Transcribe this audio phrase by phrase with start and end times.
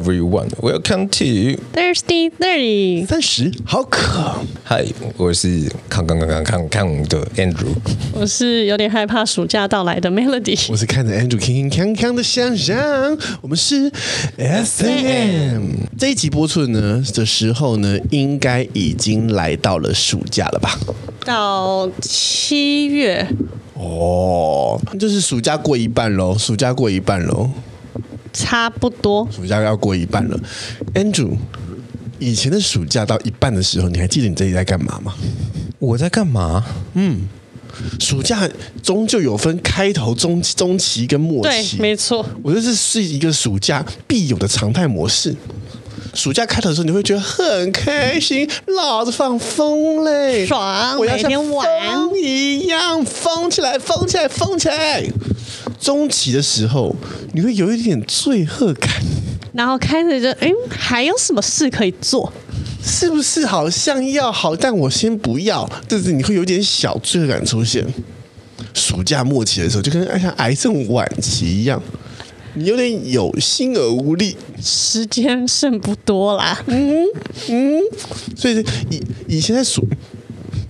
[0.00, 0.48] everyone.
[0.62, 3.06] Welcome to Thirsty Thirty。
[3.06, 4.34] 三十好渴。
[4.66, 7.74] Hi，我是康康康康康康的 Andrew。
[8.14, 10.58] 我是有点害怕暑假到来的 Melody。
[10.70, 12.74] 我是看着 Andrew 康康康康的想象。
[13.42, 13.92] 我们是
[14.38, 15.64] S&M。
[15.98, 20.78] 这一集播出呢的时候呢，应该已经来到了暑假了吧？
[21.26, 23.26] 到七月。
[23.74, 27.50] 哦，就是暑假过一半喽，暑假过一半喽。
[28.32, 30.38] 差不多，暑假要过一半了。
[30.94, 31.36] Andrew，
[32.18, 35.14] 以前的暑假到一半的时候，你还记得你自己在干嘛吗？
[35.78, 36.64] 我在干嘛？
[36.94, 37.28] 嗯，
[37.98, 38.48] 暑假
[38.82, 42.24] 终究有分开头、中中期跟末期，对，没错。
[42.42, 45.34] 我觉得这是一个暑假必有的常态模式。
[46.12, 55.06] 暑假开头的时候，你会觉得很开心，老子放风嘞，爽，我要像风一样疯起来，疯起来，疯起来。
[55.80, 56.94] 中期的时候，
[57.32, 58.90] 你会有一点罪恶感，
[59.54, 62.32] 然后开始就，哎，还有什么事可以做？
[62.84, 67.86] 是不是好像要好，但我先不要，就是你会有点小罪恶感出现。
[68.74, 71.82] 暑假末期的时候，就跟像癌症晚期一样。
[72.54, 76.60] 你有点有心而无力，时间剩不多啦。
[76.66, 77.04] 嗯
[77.48, 77.80] 嗯，
[78.36, 79.86] 所以以以前在数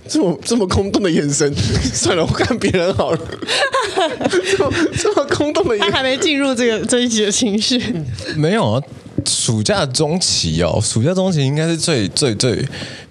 [0.07, 1.53] 这么这么空洞的眼神，
[1.93, 3.19] 算了，我看别人好了。
[4.29, 7.81] 这么这么空洞的眼神，他还没进入这个这一集的情绪。
[8.35, 8.81] 没有啊，
[9.25, 12.65] 暑假中期哦，暑假中期应该是最最最。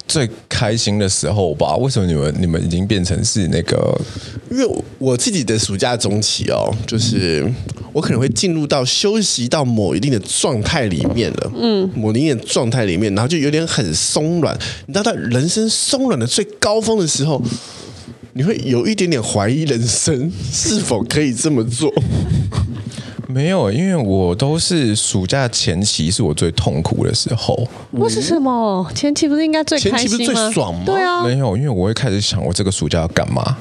[0.08, 1.76] 最开心的时候吧？
[1.76, 3.96] 为什么你们你们已经变成是那个？
[4.50, 4.68] 因为
[4.98, 7.48] 我自己的暑假中期哦，就是
[7.92, 14.56] 我可能会进入到休息到某一定的状态里面了，嗯，某一定的状态里面，然后就有点很松软。
[14.86, 17.42] 你知道，到人生松软的最高峰的时候，
[18.34, 21.92] 你会有一点点怀疑人生是否可以这么做。
[23.26, 27.56] 没有，因为我都是暑假前期是我最痛苦的时候。
[27.92, 28.84] 为什么？
[28.92, 29.98] 前期不是应该最开心吗？
[29.98, 30.82] 前期不是最爽吗？
[30.84, 33.56] 对啊，没有，因为我会开始想我这个暑假要干嘛。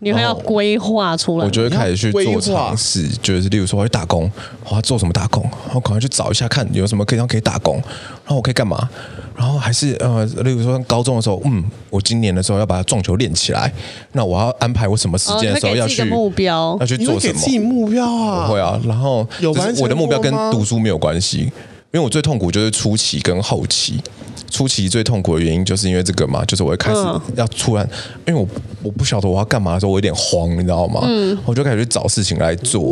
[0.00, 4.30] 你会要规划出来，我就会开始去做尝试，就是例如说我要打工，
[4.68, 8.88] 我要做什么打工，然后赶快去找一下看有什么可以让可以打工，然后我可以干嘛。
[9.36, 13.72] 然后还是呃，例如说高中的时候，嗯，我今年的时候要把撞球练起来，
[14.12, 17.34] 那我要安排我什么时间的时候要去目标，要去做什么？
[17.34, 18.80] 自己目标啊，我会啊。
[18.84, 21.50] 然后有我的目标跟读书没有关系，因
[21.92, 24.02] 为我最痛苦就是初期跟后期。
[24.50, 27.00] 初期最痛苦的原因就是因为这个嘛，就是我会开始
[27.36, 27.88] 要突然，
[28.26, 28.46] 因为我
[28.82, 31.02] 我不晓得我要干嘛的时候，我有点慌，你知道吗？
[31.04, 32.82] 嗯，我就开始去找事情来做，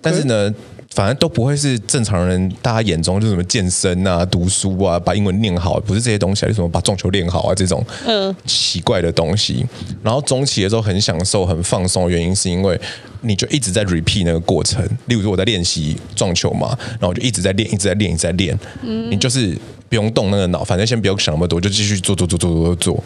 [0.00, 0.52] 但是呢。
[0.94, 9.64] 反正都不会是正常人，大家眼中就是什么健身啊、读书啊、把英文念好，不是这些东西，还是什么把撞球练好啊这种嗯奇怪的东西。
[10.02, 12.78] 然后中期的时候很享受、很放松的原因，是因为
[13.22, 14.86] 你就一直在 repeat 那个过程。
[15.06, 18.58] 例如说我在练习撞球嘛，然后我就一直在练、一直在练、一直在练。
[18.82, 19.56] 嗯，你就是
[19.92, 23.04] 不用动那个脑，反正先不用想那么多，就继续做做做做做做。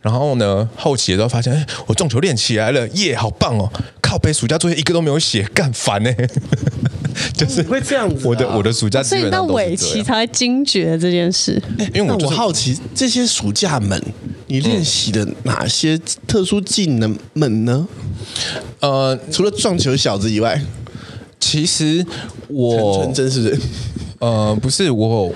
[0.00, 3.68] 然后呢，后期的时候发现，哎，我撞球练起来了，耶，好棒哦！
[4.00, 6.14] 靠背暑假作业一个都没有写，干烦呢。
[7.36, 8.28] 就是会这样子。
[8.28, 11.60] 我的我的暑假所以到尾期才会惊觉这件事。
[11.92, 14.00] 因为我，我好奇这些暑假们，
[14.46, 15.98] 你练习的哪些
[16.28, 17.88] 特殊技能们呢？
[18.78, 20.62] 呃，除了撞球小子以外，
[21.40, 22.06] 其实
[22.46, 23.58] 我陈真是。
[24.24, 25.30] 呃，不是我，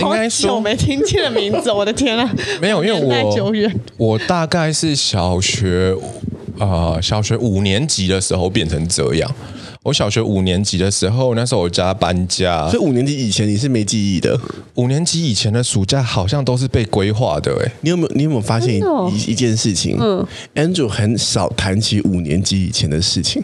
[0.00, 2.28] 应该说我没听见的名字，我的天啊！
[2.60, 3.72] 没有，因为我久远。
[3.96, 5.94] 我大概是小学
[6.58, 9.30] 啊、呃，小学五年级的时候变成这样。
[9.84, 14.36] 我小学五年级的时候，那时候我家搬家，所以五年级以前你是没记忆的。
[14.74, 18.08] 五年级以前的暑假好像都是被规划的，哎，你有没有？
[18.16, 19.96] 你有没有发现一一件事情？
[20.00, 20.26] 嗯
[20.56, 23.40] ，Andrew 很少谈起五年级以前的事情。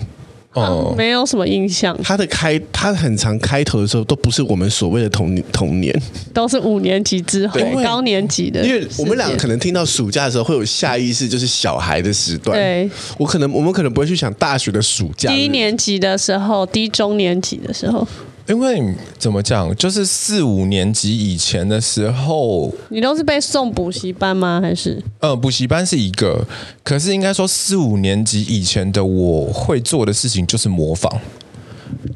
[0.55, 1.97] 哦、啊，没有什么印象。
[2.03, 6.03] 他的开，他很常开头的时候都不是我们所谓的童年童年，
[6.35, 8.63] 都是五年级之后高年级的。
[8.65, 12.57] 因为我们俩可能听到暑假的时候会有下意识，就是小孩的时段。
[12.57, 18.07] 对，我可能我们可能不会去想大学的暑假，低年级的时候，低中年级的时候。
[18.49, 18.83] 因为
[19.19, 24.61] 怎么讲，就是四五年级以前的时候，你都是被送补习班吗？
[24.63, 25.03] 还是？
[25.21, 26.47] 呃，补习班是一个，
[26.83, 31.11] 可是应该说四五年级以前的我会做的事情就是模仿。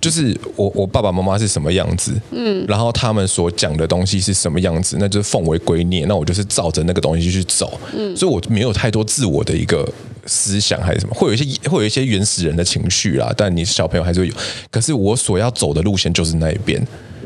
[0.00, 9.87] 就是我我爸爸妈妈是什么样子，嗯，然后他们所讲的东西是什么样子，那就是奉为圭臬，那我就是照着那个东西去走，嗯，所以我没有太多自我的一个
[10.26, 14.34] 思想还是什么，会有一些会有一些原始人的情绪啦，但你小朋友还是会有，
[14.70, 16.84] 可是我所要走的路线就是那一边，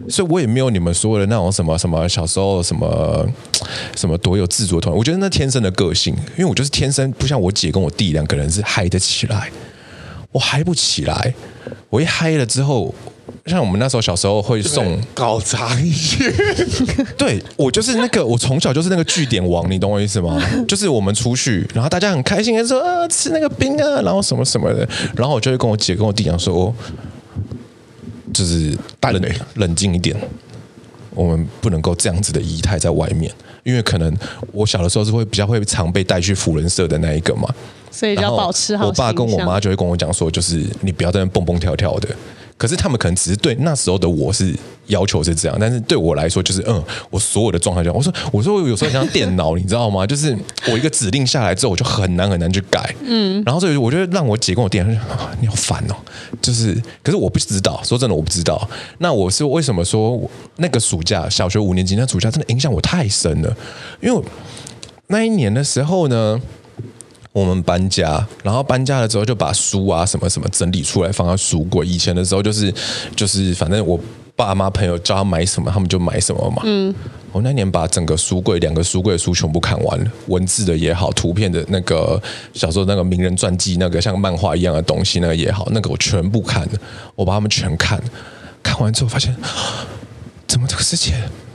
[0.08, 3.26] 所以我也没有你们说的那种什么什么小时候什么
[3.96, 9.50] 什么多有自主的团，我觉得那天生的个性，因为我就是天生不像我姐跟我弟两个人是嗨得起来。
[10.32, 11.34] 我嗨不起来，
[11.88, 12.94] 我一嗨了之后，
[13.46, 16.32] 像我们那时候小时候会送搞砸一些，
[17.16, 20.40] 对我就是那个，我从小就是那个据点王，你懂我意思吗？
[20.68, 26.74] 就是我们出去，然后大家很开心的说啊，吃那个冰啊，然后什么什么的，然后我就会跟我姐跟我弟讲说，
[28.32, 29.22] 就是冷
[29.54, 30.16] 冷静一点，
[31.14, 33.32] 我们不能够这样子的仪态在外面，
[33.64, 34.14] 因为可能
[34.52, 37.48] 我小的时候是会比较会常被带去福人社的那一个嘛。
[37.92, 38.86] 所以就要保持好。
[38.86, 42.08] 我爸跟我妈就会跟我讲说，就是你不要在那蹦蹦跳跳的。
[42.60, 44.54] 可是他们可能只是对那时候的我是
[44.88, 50.06] 要求是这样，但是对我来说就是嗯，我所有的状态就我说我说我有时候很像电脑，你知道吗？
[50.06, 50.36] 就是
[50.70, 52.94] 我一个指令下来之后，我就很难很难去改。
[53.02, 53.42] 嗯。
[53.46, 54.86] 然后所以我觉得让我姐跟我弟啊，
[55.40, 55.96] 你好烦哦。
[56.42, 58.68] 就是，可是我不知道，说真的我不知道。
[58.98, 60.20] 那我是为什么说
[60.56, 63.56] 那个暑假小学五年级那暑假真的影响我太深了？
[64.02, 64.22] 因为
[65.06, 66.38] 那一年的时候呢。
[67.32, 71.86] 我们搬家，然后搬家了之后就把书啊什么什么整理出来放在书柜。
[71.86, 72.72] 以前的时候就是
[73.14, 73.98] 就是反正我
[74.34, 76.62] 爸妈朋友叫他买什么，他们就买什么嘛。
[76.64, 76.92] 嗯，
[77.30, 82.20] 我那年把整个书柜两个书柜的书全部看完了，文字的也好，图片的那个
[82.52, 86.72] 小时候那个名人传记那个像漫画一样的东西那个也好，那个我全部看了，
[87.14, 88.02] 我把他们全看，
[88.62, 89.36] 看完之后发现，
[90.48, 91.12] 怎么这个世界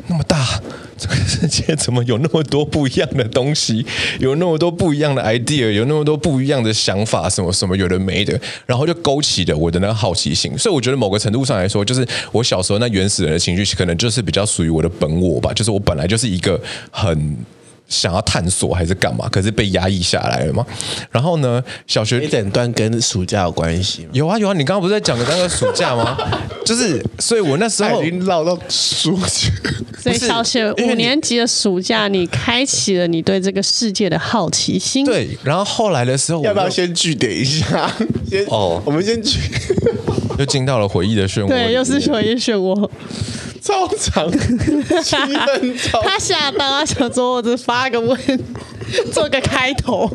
[0.08, 0.62] 那么大？
[0.98, 3.86] 这个世界怎么有那么多不一样的东西？
[4.20, 10.58] 有那么多不一样的 idea，有那么多不一样的想法，什么什么有的没的，然后就勾起了我的那个好奇心。
[10.58, 15.52] 所以我觉得某个程度上来说，就是我小时候那原始人的情绪，可能就是比较属于我的本我吧。
[15.54, 16.60] 就是我本来就是一个
[16.92, 17.36] 很。
[17.88, 19.28] 想要探索还是干嘛？
[19.30, 20.66] 可是被压抑下来了嘛。
[21.12, 24.10] 然后呢，小学一整段跟暑假有关系吗？
[24.14, 26.18] 有啊有啊，你刚刚不是在讲的那个暑假吗？
[26.66, 29.50] 就是，所以我那时候已经绕到暑假。
[30.02, 35.06] 所以小学五年级的暑假，你开启了你对这个世界的好奇心。
[35.06, 37.92] 对，然后后来的时候，要不要先据点一下？
[38.30, 39.40] 先哦，我们先据，
[40.38, 41.48] 又进到了回忆的漩涡。
[41.48, 42.90] 对，又是回忆漩涡。
[43.66, 44.32] 超长，
[45.02, 46.00] 七分钟。
[46.04, 48.18] 他吓到，他想说：“我只发个问，
[49.12, 50.08] 做个开头。”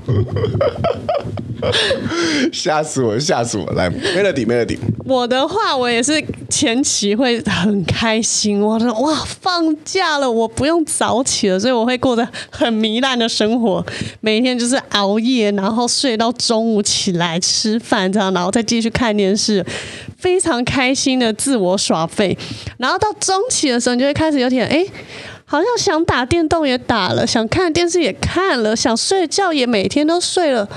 [2.53, 3.19] 吓死我！
[3.19, 3.65] 吓死我！
[3.73, 4.79] 来，Melody，Melody。
[5.05, 13.85] 我的话，我也是前期会很开心，我说：“哇，放假了，我不用早起了。”所以我会过得很糜烂的生活，
[14.21, 19.65] 每天就是熬夜，然后睡到中午起来吃饭，这样，然后再继续看电视。
[20.19, 22.37] 非常开心的自我耍废，
[22.77, 24.85] 然后到中期的时候，你就会开始有点哎，
[25.47, 30.69] 好像想打电动也打了，想看电视也看了，想睡觉也每天都睡了，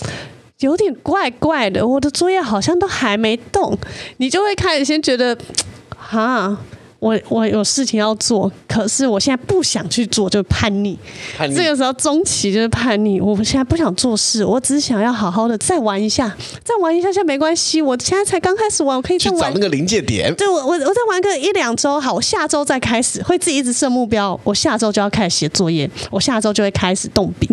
[0.60, 1.86] 有点怪怪的。
[1.86, 3.76] 我的作业好像都还没动，
[4.18, 5.36] 你就会开始先觉得，
[5.96, 6.56] 哈。
[6.98, 10.98] 我我有事情要做，可是我现在不想去做，就叛逆。
[11.36, 11.54] 叛逆。
[11.54, 16.34] 这个时候中期就是叛逆，我现在不想做事，我只是想要好好的再玩一下，
[16.64, 17.82] 再玩一下下没关系。
[17.82, 19.18] 我现在才刚开始玩，我可以。
[19.18, 20.34] 去找那个临界点。
[20.34, 24.40] 对，我我我再玩个一两周，好，我下周再开始，会自己一直设目标。
[24.42, 27.46] 我下周就要开始写作业，我下周就会开始动笔。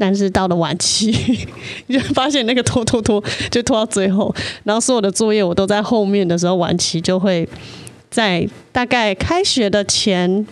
[0.00, 1.14] 但是到了晚期，
[1.86, 7.46] 你 就发现那个拖拖拖，就拖到最后，然后所有的作业我都在后面的时候，晚期就会。
[8.10, 10.44] 在大概开学的前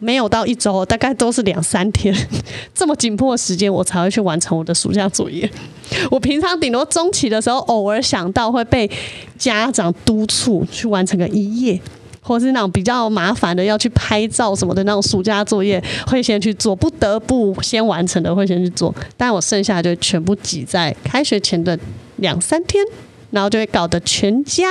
[0.00, 2.12] 没有到一周，大概都是两三天，
[2.74, 5.48] 这么紧迫的时间，我才会去完成我的暑假作业。
[6.10, 8.90] 我平常顶多中期的时候，偶尔想到会被
[9.38, 11.80] 家长督促去完成个一页，
[12.24, 18.92] 或是那种比较麻烦的要去拍照什么的那种暑假作业，会先去做，不得不先完成的会先去做。
[19.16, 21.78] 但我剩下就全部挤在开学前的
[22.16, 22.82] 两三天。
[23.30, 24.68] 然后就会搞得全家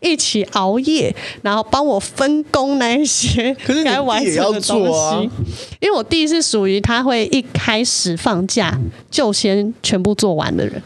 [0.00, 5.30] 一起熬夜，然后帮我分工那一些该完成的东西。
[5.78, 8.76] 因为我弟是属于他会一开始放假
[9.12, 10.82] 就先全部做完的人。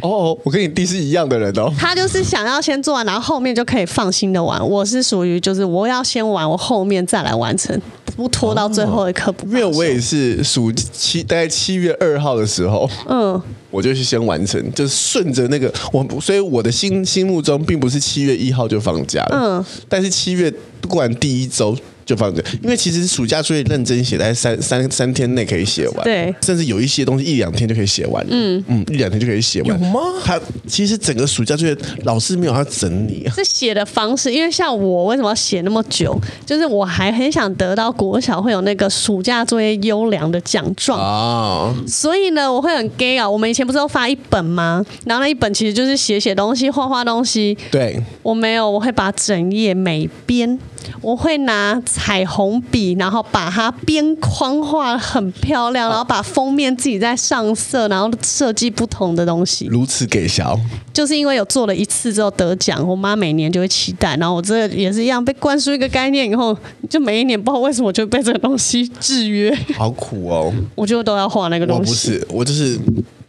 [0.00, 1.72] 哦，我跟你弟是一样的人哦。
[1.78, 4.66] 他就是想要先做完，然后后面就可以放心的玩。
[4.68, 7.80] 我是属于就是我要先玩，我后面再来完成，
[8.16, 9.46] 不拖到最后一刻不。
[9.48, 13.40] 因为我也是暑七，大概七月二号的时候，嗯。
[13.70, 20.50] 我就去先完成，就是顺着那个我，所以我的心心目中并不是七月一号就放假了，嗯，但是七月
[20.88, 21.76] 过完第一周。
[22.08, 29.78] 就放着，因为其实暑假作业认真写，在三三三天内可以写完，对，甚至有一些东西一两天就可以写完，嗯嗯，一两天就可以写完。
[29.78, 30.00] 有吗？
[30.24, 43.28] 他其实整个暑假作业老师没有要整理啊，是写的方式，因为像我为什么要写那么久，就是我还很想得到国小会有那个暑假作业优良的奖状啊，所以呢，我会很 gay 啊。
[43.28, 44.82] 我们以前不是都发一本吗？
[45.04, 47.54] 然后那一本其实就是写写东西、画画东西。
[47.70, 50.58] 对，我没有，我会把整页每边，
[51.02, 51.78] 我会拿。
[51.98, 59.66] 彩虹笔，然后把它边框画很漂亮，然后把封面自己再上色，然后设计不同的东西。
[59.66, 60.58] 如此给小，
[60.92, 66.56] 就是因为有做了一次之后得奖，我妈每年就会期待，然后我这也是一样被灌输一个概念以后，
[66.88, 69.54] 就每一年不知道为什么就被这个东西制约。
[69.76, 70.54] 好苦哦！
[70.76, 71.90] 我就都要画那个东西。
[71.90, 72.78] 我不是，我就是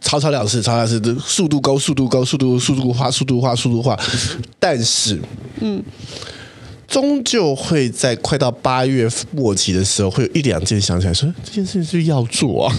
[0.00, 3.98] 草草了事，草草了事，速度高，速度高，速度速度画，速度画，速度画。
[4.58, 5.20] 但是，
[5.60, 5.82] 嗯。
[6.90, 12.74] 终究会在快到八月末期的时候，会有一两件想起来说这件事情是要做啊，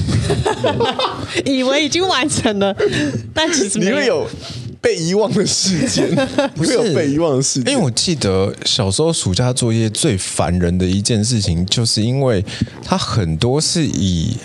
[1.46, 2.76] 以为已经完成了，
[3.34, 4.28] 但其实你会有
[4.82, 6.14] 被遗忘的事件，
[6.56, 7.72] 不是有被遗忘的事件。
[7.72, 12.44] 因为我记得小时候暑假作业最烦人的一件事情，就是因为
[12.84, 14.36] 它很多是以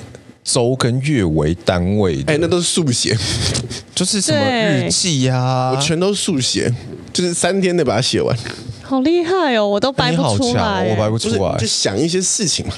[0.44, 3.18] 周跟月为单位，哎，那都是速写，
[3.96, 6.72] 就是什么日记呀、啊，我全都速写，
[7.12, 8.38] 就是三天内把它写完。
[8.86, 9.66] 好厉害哦！
[9.66, 12.72] 我都掰不出来，我掰不出来，就想一些事情嘛。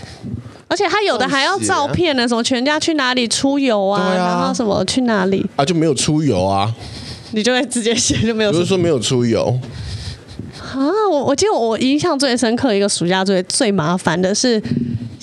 [0.67, 6.75] 而且他有的还要照片呢，什么全家去哪里出游啊，然后什么去哪里啊，就没有出游啊，
[7.33, 8.51] 你就会直接写就没有。
[8.51, 9.59] 不是说没有出游
[10.61, 10.89] 啊？
[11.11, 14.63] 我我记得我印象最深刻一个暑假作业最麻烦的是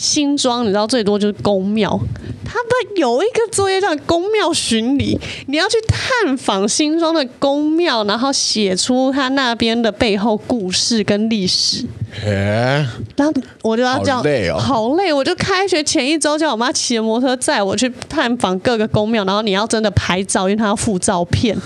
[0.06, 2.00] 新庄，你知道最多就是宫庙。
[2.46, 11.86] 他们有一个作业叫“宫庙巡礼”，你要去探访新庄的宫庙，然后写出他那边的背后故事跟历史。
[12.26, 15.12] 哎、然后我就要叫，好累哦，好累！
[15.12, 21.58] 我就开学前一周叫我妈骑着摩托车载我去探访各个宫庙，然后你要真的拍照，因为他要附照片，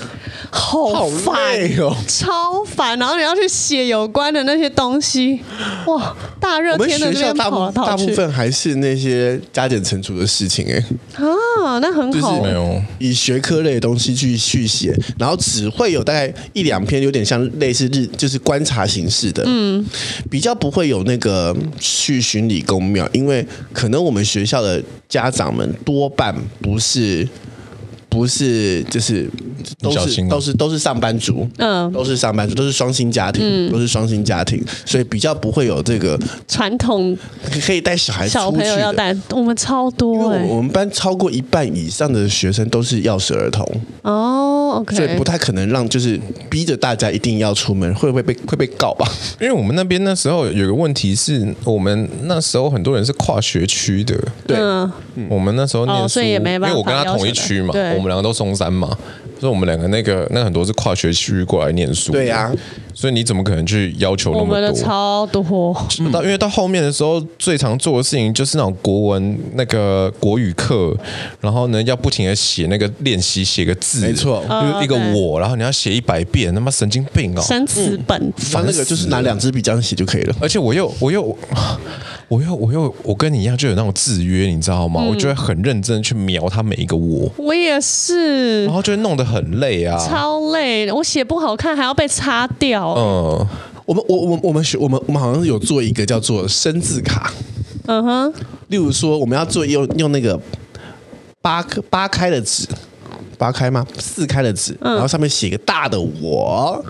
[0.49, 1.35] 好烦
[1.77, 2.97] 哦，超烦！
[2.97, 5.39] 然后你要去写有关的那些东西，
[5.85, 6.15] 哇！
[6.39, 10.77] 大热天的，那边跑来跑去，大部分还是那些加减乘除的事情哎。
[11.15, 19.85] 啊，那很好，没有以学科类的东西去去写，然后只会有大概一两篇，有点像类似日，就是观察形式的，嗯，
[20.29, 27.27] 比较不会有那个去巡礼宫庙，因为可能我们学校的家长们多半不是。
[28.09, 29.29] 不是，就是
[29.79, 37.15] 都是都是都是上班族，嗯，都是上班族，都是双薪家庭，嗯、都是双薪家庭，所以比较不会有这个传统
[37.65, 38.39] 可以带小孩出去的。
[38.41, 43.63] 小朋友要带，我们超多哎，我们班超过一半以上的学生都是钥匙儿童
[44.01, 49.07] 哦，OK，所以不太可能让就是逼着大家一定要出门，会不会被会被告吧？
[49.39, 54.91] 因为我们那边那时候有个问题是我们那时候很多人是跨学区的，对，嗯、
[55.29, 57.98] 我们那时候念书，哦、所以也没办法，因为我跟他同一区嘛，对。
[57.99, 58.97] 我们两个都松山嘛，
[59.39, 62.11] 所以我们两个那个那很多是跨学区过来念书。
[62.11, 62.53] 对呀、啊，
[62.93, 64.55] 所以你怎么可能去要求那么多？
[64.55, 65.73] 我们的超多。
[66.11, 70.95] 到因为到后面的时候，最常做的事情就是那种国文那个国语课，
[71.39, 77.41] 然后呢要不停的写那个练习写个字，没错，就是一个我，然后你要写一百遍，他妈神经病哦！
[77.41, 80.35] 生词本，反正那个就是拿两支笔这样写就可以了。
[80.41, 81.37] 而且我又我又。
[82.29, 85.01] 我又我又我跟你一样，就有那种制约，你知道吗？
[85.03, 87.27] 嗯、我就会很认真去描他每一个我。
[87.37, 90.91] 我也是，然后就会弄得很累啊，超累。
[90.91, 92.93] 我写不好看还要被擦掉。
[92.97, 93.47] 嗯，
[93.85, 97.31] 我们我我我们学我们我们好像有做一个叫做生字卡。
[97.85, 98.33] 嗯哼，
[98.67, 100.39] 例如说我们要做用用那个
[101.41, 102.67] 八八开的纸，
[103.37, 103.85] 八开吗？
[103.99, 106.83] 四开的纸，然后上面写一个大的我。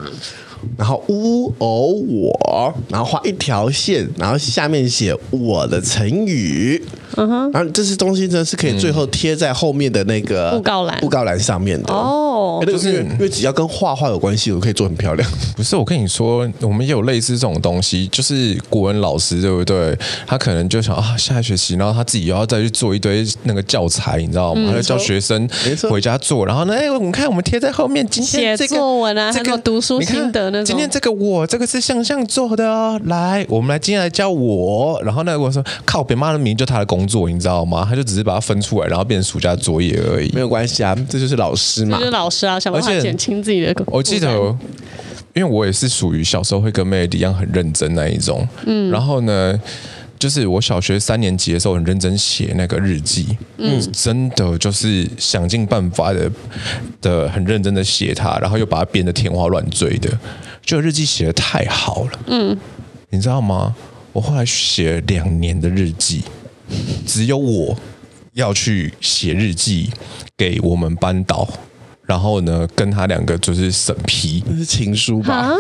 [0.77, 6.83] 然后乌偶我，然后画一条线，然后下面写我的成语。
[7.15, 11.93] 嗯哼，然后这些东西呢是可以最后贴在后面的那个布告栏，布告栏上面的。
[11.93, 15.29] 哦，就是因为只要跟画画有关系，我可以做很漂亮。
[15.57, 19.97] 不是，我跟你说，我们也有类似这种东西，就是国文老师对不对？
[20.25, 24.69] 他可能就想啊，下学期，然后他自己又要再去做一堆那个教材，你知道吗？
[24.71, 25.49] 他就叫学生
[25.89, 26.45] 回家做。
[26.45, 30.65] 然后呢，哎，我们看我们贴在后面，今天这作文啊，这个读书心得那种。
[30.65, 32.99] 今天这个我，这个是向向做的哦。
[33.05, 35.01] 来，我们来今天来教我。
[35.03, 37.85] 然后呢，我说靠，别妈的名就他的工作，你知道吗？
[37.89, 40.29] 他就只是把它分出来，然后变成暑假作业而已。
[40.33, 43.73] 没有关系啊，这就是老师嘛，就是老师啊，想办法减轻自己的。
[43.85, 44.27] 我记得，
[45.33, 48.45] 因为我也是属于小时候会跟 Melody 一样很认真那一种。
[48.65, 49.57] 嗯，然后呢，
[50.17, 56.29] 就是我小学三年级的时候很认真写那个日记，嗯，真的就是想尽办法的
[57.01, 60.09] 的很认真的写它，然后又把它编得天花乱坠的。
[60.61, 62.57] 就日记写的太好了，嗯，
[63.09, 63.73] 你知道吗？
[64.11, 66.23] 我后来写了两年的日记，
[67.05, 67.77] 只有我
[68.33, 69.89] 要去写日记
[70.37, 71.47] 给我们班导，
[72.05, 75.51] 然后呢，跟他两个就是审批，那是情书吧？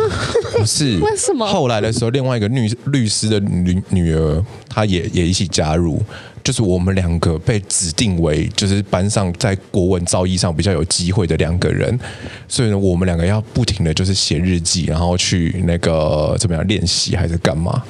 [0.57, 0.97] 不是？
[1.03, 1.45] 为什么？
[1.47, 6.01] 后来的时候，另外一个律律师的女女儿，她也也一起加入。
[6.41, 11.99] 就是我们两个被指定为就是班上在国文造诣上比较有机会的两个人，
[12.47, 17.83] 所以呢，我们两个要不停的就是写日记，然后去那个怎么样练习还是干嘛？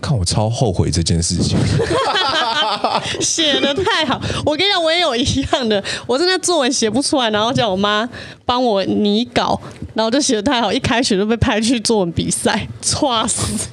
[0.00, 1.58] 看我超后悔这件事情。
[3.20, 8.08] 写的太好，我跟你讲，我也有一样的，我真的作文写不出来，然后叫我妈
[8.44, 9.60] 帮我拟稿，
[9.94, 13.68] 然后就写的太好，一开学就被派去作文比赛， 剉死！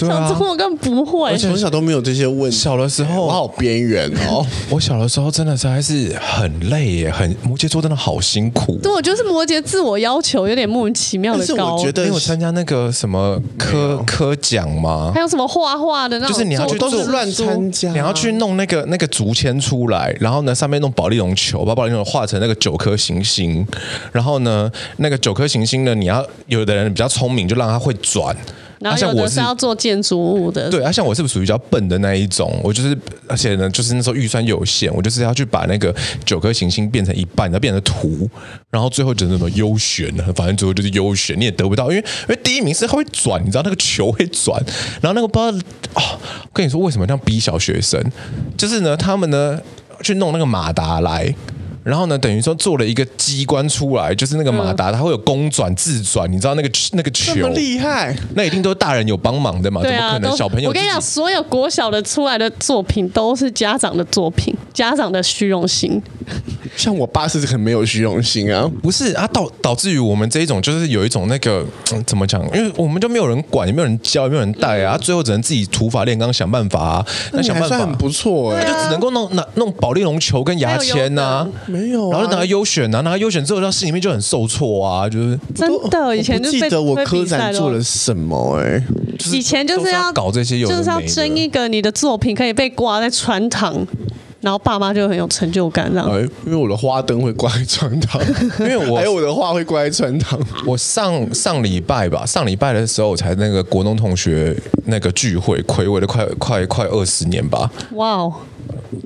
[0.00, 2.56] 对啊，我根本不会，从小都没有这些问题。
[2.56, 8.76] 小的时候我好边缘哦， 我小的时候真的是还是很累耶，很摩羯座真的好辛苦。
[8.82, 11.76] 对，我觉得是摩羯自我要求有点莫名其妙的高。
[11.76, 15.12] 我觉得你有参加那个什么科科奖吗？
[15.14, 23.66] 还有什么画画的那种，就是你要去都是乱参加，你要去弄那个那个竹签出来，然后呢上面弄保利龙球，把保丽龙画成那个九颗行星，
[24.12, 28.36] 然后呢那个九颗行星呢，你要有的人比较聪明，就让他会转。
[28.80, 32.60] 然后有的是要做建筑物的，对啊，像我是不是属于比较笨的那一种？
[32.62, 35.94] 我就是，而且呢，就是那时候预算有限，我就是要去把那个
[36.24, 38.28] 九颗行星变成一半，然后变成图，
[38.70, 40.24] 然后最后就是什么优选呢？
[40.36, 44.62] 反正最后就是优选，你也得不到，因为因为第一名是它会转，你知道那个球会转，
[45.00, 48.00] 然后那个不知道哦，我跟你说为什么这样逼小学生？
[48.56, 49.60] 就是呢，他们呢
[50.02, 51.34] 去弄那个马达来。
[51.88, 59.80] 然后呢，等于说做了一个机关出来，就是那个马达，它会有公转、自转，你知道那个那个球这么厉害，那一定都是大人有帮忙的嘛？
[59.80, 60.68] 对啊，怎么可能小朋友？
[60.68, 66.02] 我跟你讲，所有国小的出来的作品都是家长的作品，家长的虚荣心。
[66.76, 72.44] 像我爸是很没有虚荣心啊，不是啊，导导致于我们这一种就是有一种那个、嗯、怎么讲？
[72.54, 77.06] 因为我们就没有人管，也没有人教，也没有人带啊，最后只能自己土法炼钢想办法啊。
[77.32, 88.84] 那想办法很不错哎、欸，就只能够弄那弄保丽龙球跟牙签呐、啊，没有、啊，然后拿优选啊，拿优选之后，他心里面就很受挫啊，就是真的，以前就记得我科展做了什么哎、欸，
[89.32, 93.86] 以前就是要搞这些有，就是要争一个你的作品可以被挂在穿堂。
[94.40, 96.08] 然后爸妈就很有成就感，这样。
[96.08, 98.22] 哎，因为我的花灯会挂在穿堂，
[98.60, 100.38] 因为我还有我的画会挂在穿堂。
[100.64, 107.68] 我上上礼拜吧，上礼拜的时候才那个国中同学那个聚会，睽违了快快快二十年吧。
[107.94, 108.32] 哇哦，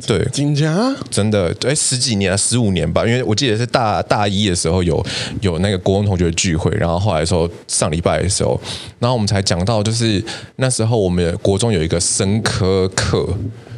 [0.06, 0.94] 对，金家？
[1.10, 3.06] 真的，哎，十几年啊，十五年吧。
[3.06, 5.04] 因为我记得是大大一的时候有
[5.40, 8.60] 有那个国文同学聚会，然后后来说上礼拜的时候，
[8.98, 10.22] 然后我们才讲到，就是
[10.56, 13.28] 那时候我们国中有一个生科课。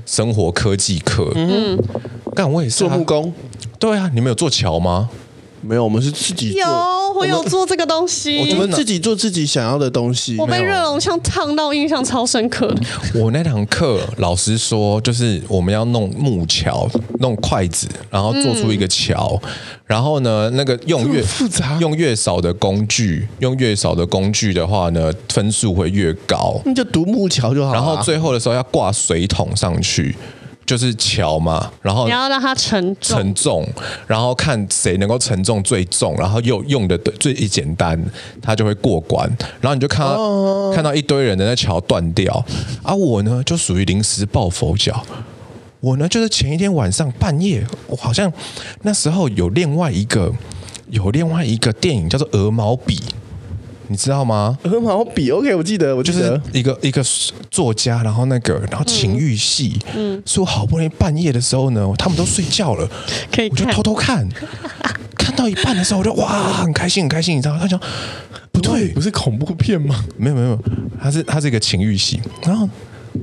[0.07, 1.79] 生活科技课，嗯，
[2.37, 3.33] 干我也是做木工，
[3.79, 5.09] 对啊，你们有做桥吗？
[5.67, 6.61] 没有，我们是自己做。
[6.61, 6.69] 有，
[7.17, 8.53] 我有做这个东西。
[8.53, 10.37] 我们自己做自己想要的东西。
[10.39, 12.83] 我被热熔枪烫到，印象超深刻的。
[13.15, 16.89] 我那堂课老师说，就是我们要弄木桥，
[17.21, 19.41] 弄筷子，然后做出一个桥。
[19.43, 19.51] 嗯、
[19.87, 26.61] 然后呢，那个用越复杂，用越少的工具，用越少的工具的话呢，分数会越高。
[26.67, 27.73] 你就独木桥就好。
[27.73, 30.15] 然后最后的时候要挂水桶上去。
[30.67, 33.69] 就是桥嘛，然后你要让它承承重，
[34.07, 38.03] 然后看谁能够承重最重，然后又用的最简单，
[38.41, 39.29] 它就会过关。
[39.61, 40.75] 然后你就看到、oh.
[40.75, 42.45] 看到一堆人的那桥断掉，
[42.83, 45.05] 而、啊、我呢就属于临时抱佛脚。
[45.81, 48.33] 我呢就是前一天晚上半夜，我好像
[48.83, 50.33] 那时候有另外一个
[50.89, 52.97] 有另外一个电影叫做《鹅毛笔》。
[53.89, 54.59] 你知道吗？
[54.65, 57.03] 鹅毛比，OK，我记得，我记得就是一个一个
[57.51, 62.89] 作家，然后那个，然后情欲戏，嗯，所以我好不容易半夜的时候呢，他们都睡觉了，
[63.31, 64.29] 可以，我就偷偷看，
[65.19, 67.59] 看到一半的时候，我就哇，很开心，很开心，你知道？
[67.59, 67.79] 他讲
[68.51, 70.05] 不对，不是恐怖片吗？
[70.17, 70.59] 没有没有，
[71.01, 72.69] 他是他是一个情欲戏，然后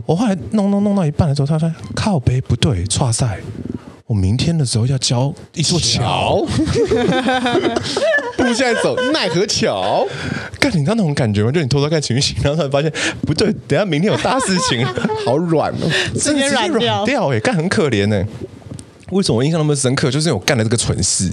[0.05, 3.39] 我后来弄弄弄到一半的时候，他说靠背不对，剉赛。
[4.11, 6.45] 我明天的时候要交一座桥，
[8.35, 10.05] 不如现在走奈何桥。
[10.59, 11.49] 干，你知道那种感觉吗？
[11.49, 12.91] 就你偷偷看情绪，然后突然发现
[13.25, 14.85] 不对，等下明天有大事情，
[15.25, 16.69] 好软哦，直接软
[17.05, 18.21] 掉哎，干很可怜呢。
[19.11, 20.09] 为什么我印象那么深刻？
[20.09, 21.29] 就是因为我干了这个蠢事。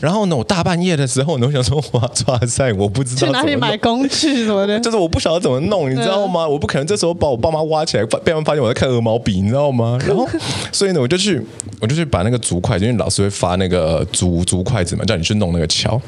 [0.00, 6.46] 然后呢，我大半夜的时候呢，我想说哇，抓塞，我不知道去哪里买工具什么的， 就是我不晓得怎么弄，你知道吗？
[6.46, 9.98] 我不可能这时候把我爸妈挖起来，被他们发现我在看鹅毛笔，你知道吗？
[10.06, 10.26] 然后，
[10.72, 11.40] 所以呢，我就去，
[11.80, 16.00] 我就去把那个竹筷子，因为老师会发那个竹竹筷子嘛，叫你去弄那个锹。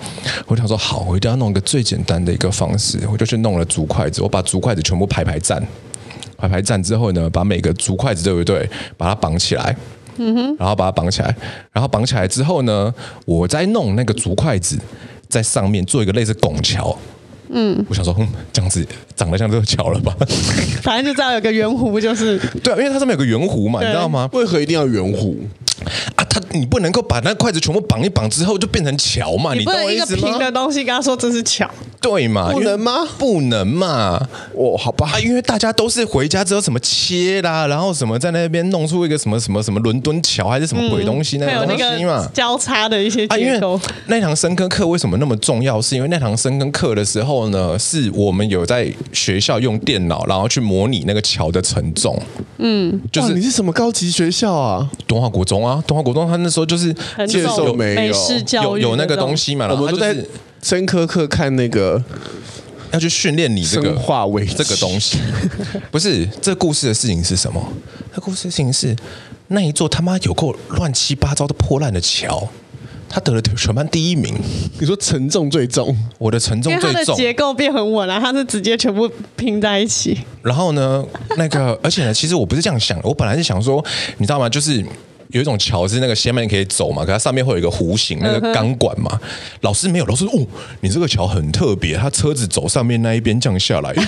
[0.46, 4.22] 我想说好，我一定要弄一个最简单的一个方式，我就去弄了竹筷子。
[4.22, 5.62] 我把竹筷子全部排排站，
[6.38, 9.77] 排排站之后呢，把每个竹筷子对不对，把它绑起来。
[10.24, 11.35] 嗯哼，然后把它绑起来，
[11.72, 14.78] 然后绑起来之后呢，我再弄那个竹筷子
[15.28, 16.96] 在上面做一个类似拱桥。
[17.54, 20.16] 嗯，我想说，嗯，这样子长得像这个桥了吧？
[20.80, 24.28] 反正就知道有个圆弧，就是对啊，因为它上面有个圆弧嘛，你知道吗？
[24.32, 25.35] 为何一定要圆弧？
[26.14, 29.54] 啊，它你不能够把那筷子全部绑一绑之后就变成桥嘛？
[29.54, 31.68] 你不能一个平的东西跟他说这是桥，
[32.00, 32.50] 对嘛？
[32.52, 32.92] 不能吗？
[33.18, 34.28] 不能嘛？
[34.54, 42.28] 哦，好吧，因为大家都是回家之后什么切啦，然后什么在那边弄出一个什么什么什么伦敦桥还是什么鬼东西那个东西嘛？
[42.32, 43.80] 交叉的一些结构。
[44.06, 45.80] 那堂深坑课为什么那么重要？
[45.80, 52.20] 是因为那堂深坑课的时候呢，是我们有在学校用电脑，然后去模拟那个桥的承重。
[52.58, 54.88] 嗯，就是你是什么高级学校啊？
[55.06, 56.92] 东华国中啊，东华国中，他那时候就是
[57.26, 60.16] 接受美式教育，有有那个东西嘛，然后他就在
[60.62, 62.02] 深科课看那个
[62.92, 65.18] 要去训练你这个化为这个东西。
[65.90, 67.72] 不是，这故事的事情是什么？
[68.14, 68.94] 这故事的事情是
[69.48, 72.48] 那一座他妈有够乱七八糟的破烂的桥。
[73.14, 74.35] 他得了全班第一名。
[74.81, 80.16] 你说承重最重，我的承重最重，因为它的结构变很稳了，它是直接全部拼在一起。
[80.40, 81.05] 然后呢，
[81.37, 83.85] 那个 而且呢，其实我不是这样想的，我本来是想说，
[84.16, 84.48] 你知道吗？
[84.48, 84.83] 就是
[85.32, 89.20] 有一种桥是那个下面可以走嘛，可它上面会有一个弧形那个钢管嘛。
[89.62, 90.46] 老师没有，老师说哦，
[90.80, 93.92] 你这个桥很特别，它车子走上面那一边降下来。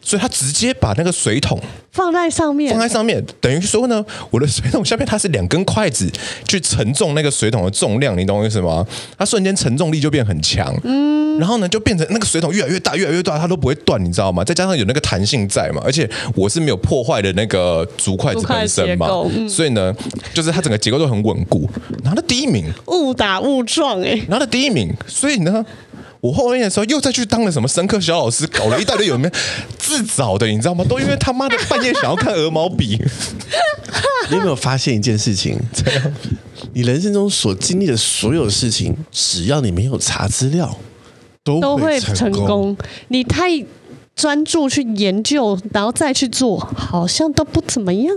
[0.00, 1.60] 所以他直接把那个水桶
[1.98, 6.08] 放在上面，放在上面，等于说呢，我的水桶下面它是两根筷子
[6.46, 8.86] 去承重那个水桶的重量，你懂我意思吗？
[9.18, 14.44] 它瞬间承重力就变很强，嗯，然后呢就变成那个水桶越来越大，越来越大，它都不会断，你知道吗？
[14.44, 19.92] 再加上有那个弹性在嘛，而且我是没有破坏的那个竹筷子本身嘛，嗯、所以呢，
[20.32, 21.68] 就是它整个结构都很稳固，
[22.04, 25.66] 拿了第一名，误打误撞哎、欸，拿了第一名，所以呢。
[26.20, 29.34] 我后面的时候又再去当了什么深刻小老师，搞了一大堆有没有
[29.78, 30.84] 自找的，你知道吗？
[30.88, 33.00] 都因为他妈的半夜想要看鹅毛笔。
[34.30, 35.58] 你有没有发现一件事情？
[35.72, 36.12] 这样，
[36.74, 40.78] 你人生中所经历的所有事情，只要你没有查资料，
[41.42, 42.76] 都会成功。
[43.08, 43.48] 你太
[44.14, 48.14] 专注去研究，然后再去做，好像都不怎么样。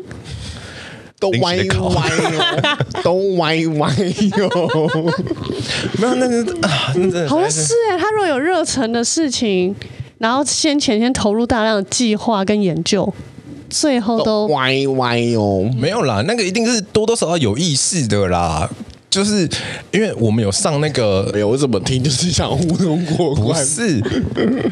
[1.17, 3.95] 都歪歪哦，都歪歪
[4.37, 4.49] 哟。
[5.99, 6.93] 没有那个啊，
[7.29, 7.97] 好像是哎。
[7.97, 9.73] 他若有热忱的事情，
[10.17, 13.13] 然后先前先投入大量的计划跟研究，
[13.71, 15.67] 最后都，歪歪哦。
[15.75, 18.69] 没有啦，那个一定是多多少少有意识的啦。
[19.11, 19.47] 就是
[19.91, 23.45] 因为我们有上那个，没有我怎么听就是想糊弄过关。
[23.45, 23.99] 不是，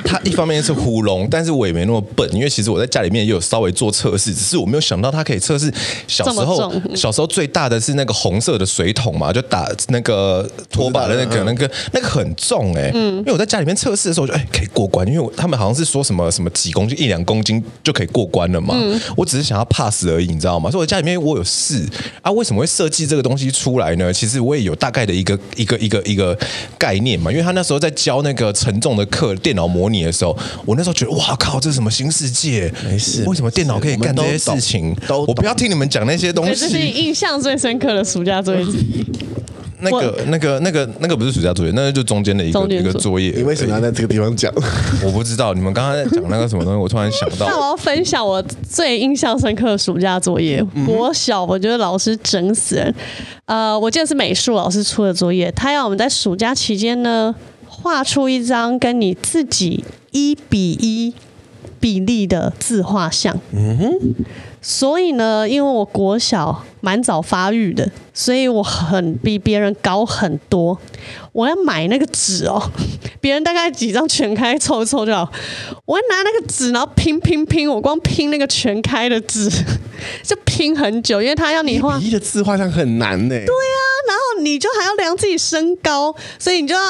[0.05, 5.69] 他一方面是糊弄，但是我也没那么笨，因为其实我在家里面也有稍微做测试，只是我没有想到它可以测试。
[6.07, 12.91] 小时候，小时候最大的是那个红色的水桶嘛，就打那个拖把的那个、那个、那个很重哎、欸。
[12.95, 13.17] 嗯。
[13.17, 18.73] 因为我在家里面测试的时候，就哎可以过关，因为他们好像是说什么什么几公斤一两公斤就可以过关了嘛。
[18.77, 18.97] 嗯。
[19.17, 20.71] 我只是想要 pass 而已，你知道吗？
[20.71, 21.85] 所以我家里面我有试
[22.21, 24.13] 啊，为什么会设计这个东西出来呢？
[24.13, 24.28] 其实。
[24.29, 26.37] 其实我也有大概的一个一个一个一个
[26.77, 30.37] 概念嘛，因为他那时候在教那个沉重的课，电脑模拟的时候，
[30.67, 32.71] 我那时候觉得哇靠，这是什么新世界？
[32.85, 34.95] 没事，为什么电脑可以干这些事情？
[35.09, 36.51] 我，我不要听你们讲那些东西。
[36.51, 38.63] 这是你印象最深刻的暑假作业。
[39.81, 43.33] 那个、那个、那个、那个不是暑假作业，那个就中间的一个一个作业。
[43.35, 44.53] 你为什么要在这个地方讲？
[45.03, 45.53] 我不知道。
[45.53, 47.47] 你们刚刚在讲那个什么东西，我突然想到。
[47.49, 50.63] 那我要分享我最印象深刻的暑假作业。
[50.85, 52.93] 国小我觉得老师整死人。
[53.45, 57.33] 呃，我记得是美术老师出的作业，他要我们在暑假期间呢，
[57.67, 61.13] 画出一张跟你自己一比一
[61.79, 63.39] 比例的自画像。
[63.51, 63.91] 嗯哼。
[64.61, 70.77] 所以呢，因为我国小蛮早发育的，所以我很比别人高很多。
[71.31, 72.61] 我要买那个纸哦，
[73.21, 75.31] 别人大概几张全开凑一凑就好。
[75.85, 79.49] 我要拿那个纸，然后拼拼拼，我光拼那个全开的纸
[80.23, 83.29] 就拼很久，因为他要你画一比一的字画上很难呢。
[83.29, 86.81] 对啊，然后你就还要量自己身高，所以你就要。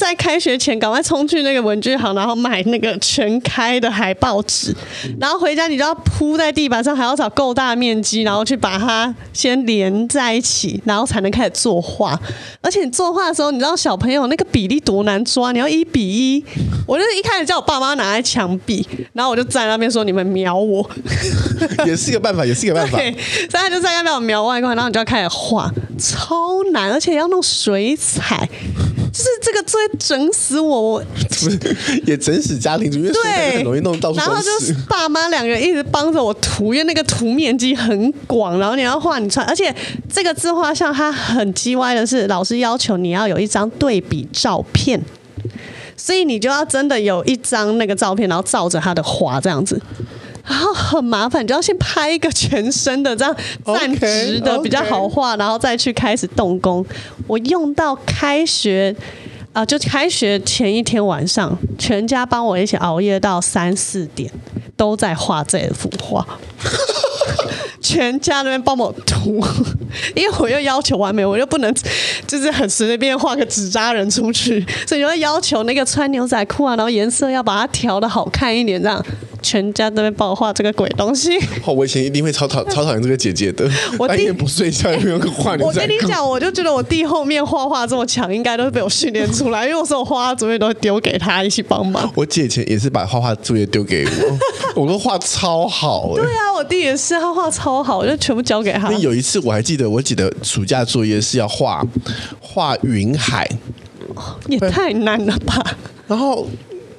[0.00, 4.74] 在开学前，赶快冲去那个文具行，然后买那个全开的海报纸，
[5.20, 12.18] 然后回家你就要铺在地板上，还要找够大面积，然后去把它先连在一起，然后才能开始作画。
[12.62, 16.44] 而且你作画的时候，你知道小朋友那个比例多难抓，你要一比一。
[16.86, 20.88] 我就是一开始叫我爸妈拿来墙壁，然后我就站在那边说：“你们瞄我。”
[21.86, 22.98] 也是一个办法，也是一个办法。
[22.98, 23.12] 对，
[23.48, 28.48] 所以他就在那边瞄外观，然后你就要开始画，超难，而且要弄水彩。
[29.12, 31.58] 就是这个最整死我，我不 是
[32.06, 34.18] 也整死家庭主义，对，很容易弄到处。
[34.18, 39.74] 然后就是爸妈两个人一直帮着我涂，因为那个涂面积很广，然后你要画你穿，而且
[40.12, 45.00] 这个自画像它很叽歪的是，老师要求你要有一张对比照片，
[45.96, 49.80] 所以你就要真的有一张那个照片，然后照着他的画这样子。
[50.50, 53.34] 然后很麻烦，你就要先拍一个全身的，这样
[53.64, 56.84] 站直的比较好画，然后再去开始动工。
[57.28, 58.92] 我用到开学
[59.52, 64.28] 啊、呃，就开学前一天晚上，全家帮我一起熬夜到三四点，
[64.76, 66.26] 都在画这幅画。
[67.80, 69.42] 全家那边帮我涂，
[70.14, 71.74] 因为我又要求完美，我又不能
[72.26, 79.04] 就是很随便画个纸扎人出去，所以就要要求那个穿牛仔裤啊，然后颜色要把它调的好看一点，这样。
[79.42, 81.38] 全家都在帮我画这个鬼东西。
[81.62, 83.68] 好，我以前一定会超讨 超讨厌这个姐姐的。
[83.98, 85.82] 我弟不睡觉，有没有个画牛仔裤？
[85.82, 89.66] 我跟你讲，我就觉得我弟后面画画这么强，应该都是被我训练出来。
[89.66, 92.10] 因为我说我画画作业都会丢给他一起帮忙。
[92.14, 94.38] 我姐以前也是把画画作业丢给我，
[94.82, 96.12] 我都画超好。
[96.14, 98.88] 对啊，我弟也是，他画超好，我就全部交给他。
[98.88, 101.84] 那有一次我还记得，我记得暑假作业是要画
[102.40, 103.48] 画云海，
[104.48, 105.76] 也太难了吧？
[106.06, 106.46] 然后。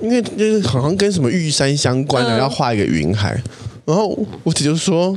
[0.01, 3.41] 因为就是好像跟什么玉山相关的，要画一个云海，
[3.85, 4.07] 然后
[4.43, 5.15] 我姐就说：“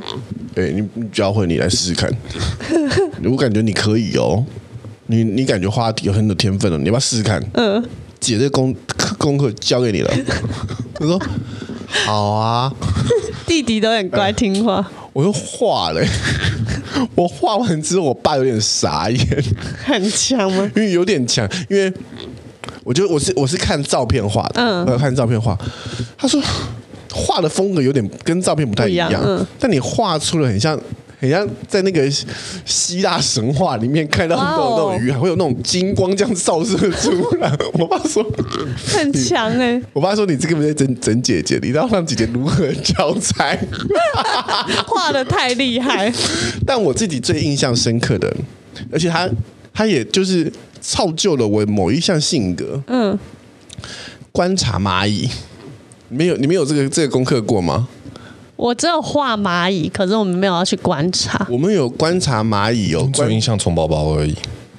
[0.56, 2.10] 哎，你你教会你来试试看，
[3.24, 4.44] 我感觉你可以哦，
[5.06, 7.82] 你你感觉画有很有天分了，你要不要试试看？”嗯，
[8.20, 8.74] 姐这功
[9.18, 10.14] 功课交给你了。
[11.00, 11.20] 我说
[12.06, 12.72] ：“好啊。”
[13.46, 14.90] 弟弟都很乖听话。
[15.12, 16.04] 我就画了，
[17.14, 19.44] 我画完之后，我爸有点傻眼。
[19.84, 20.68] 很强吗？
[20.74, 21.92] 因为有点强，因为。
[22.84, 25.58] 我觉得我是我是看照片画的，嗯，我看照片画。
[26.16, 26.40] 他说
[27.12, 30.78] 画的风格有点跟照片不太一样，嗯，但你画出了很像
[31.18, 32.06] 很像在那个
[32.66, 37.50] 希腊神话里面看到那种那种鱼，还会有那种金光这样照射出来。
[37.74, 38.22] 我爸说
[38.88, 43.56] 很强哎， 我爸说你这个不是整整姐姐，你要让姐姐如何交差？
[44.86, 46.12] 画的太厉害。
[46.66, 48.30] 但我自己最印象深刻的，
[48.92, 49.26] 而且他
[49.72, 50.52] 他也就是。
[50.84, 52.82] 造就了我某一项性格。
[52.88, 53.18] 嗯，
[54.30, 55.26] 观察蚂蚁，
[56.10, 57.88] 没有你没有这个这个功课过吗？
[58.56, 61.46] 我只有画蚂蚁，可是我们没有要去观察。
[61.50, 64.36] 我们有观察蚂蚁，有只有印象虫宝宝而已。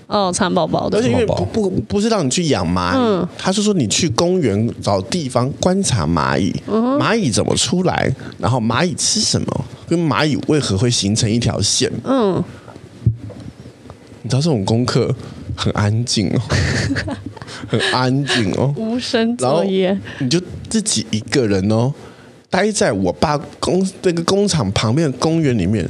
[0.07, 11.91] 哦，蚕宝宝的，而且因为不不不是让你去养蚂蚁，嗯、他是说你去公园找地方观察蚂蚁，嗯、蚂蚁怎么出来，然后蚂蚁吃什么，跟蚂蚁为何会形成一条线。
[12.03, 12.41] 嗯，
[14.21, 15.13] 你知道这种功课。
[15.55, 16.41] 很安静哦，
[17.67, 19.97] 很安静哦，无声作业。
[20.19, 21.93] 你就自己一个人哦，
[22.49, 25.87] 待在我爸工那个工厂旁边的公园里面，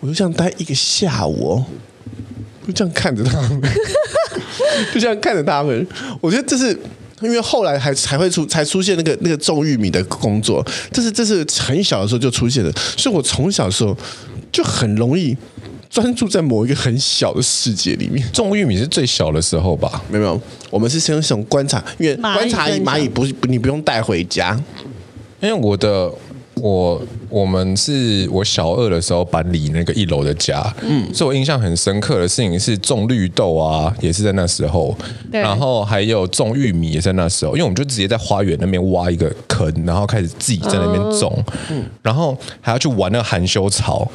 [0.00, 1.64] 我就这样待一个下午哦，
[2.66, 3.60] 就这样看着他们，
[4.94, 5.86] 就这样看着他们。
[6.20, 6.78] 我觉得这是
[7.20, 13.96] 因为后来还才会出才出现那个那个种玉米的工作，这是这是很小的时候就出现的，所以我从小的时候
[14.52, 15.36] 就很容易。
[15.90, 20.02] 专注在某一个很小的世界里面，种玉米是最小的时候吧？
[20.10, 24.58] 没有，没有，我们是先从观察，因为观察蚂蚁不是你不用带回家，
[25.40, 26.12] 因为我的
[26.54, 34.94] 我我们是我小二的时候搬离那个一楼的家，嗯，所以我印象很深刻的事情是种绿豆啊，也是在那时候，
[35.32, 35.40] 对。
[35.40, 44.06] 然后还有种玉米也在那时候，因为我们就直接在花园那边挖一个坑，然后开始自己在那边种，嗯，然后还要去玩那个含羞草。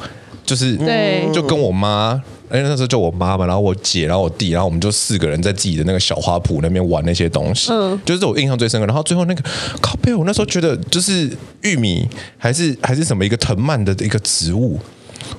[0.44, 8.86] 就是，对就跟我妈，哎，那时候就我妈嘛，然后我姐，然后我弟，然后我们就四个人在自己的那个小花圃那边玩那些东西，嗯，就是我印象最深刻。
[8.86, 9.42] 然后最后那个
[9.80, 11.30] 靠背，我那时候觉得就是
[11.62, 14.78] 玉米还是还是什么一个藤蔓的一个植物。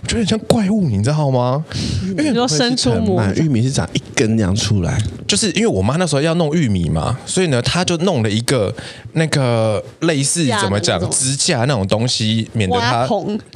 [0.01, 1.63] 我觉得很像怪物，你知道吗？
[2.03, 8.73] 因为说生出母，玉米是长一根这样出来，就是因为我妈那时候要弄玉米嘛，所以呢，她就弄了一个
[9.13, 13.07] 那个类似怎么讲支架那种东西，免得她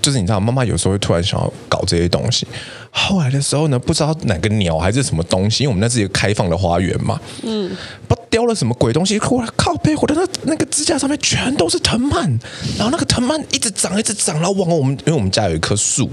[0.02, 2.48] 就是你知道，妈妈有时候会突然想要搞这些东西。
[2.92, 7.72] 后来的时候呢，不知道哪个鸟还是什么东西，因为我们那是一个开放的花园嘛，嗯，
[8.08, 12.40] 不叼了什么鬼东西，后来靠背，我的那那个支架上面全都是藤蔓，
[12.78, 16.10] 然后那个藤蔓一直长，一直长，然后往我们，因为我们家有一棵树。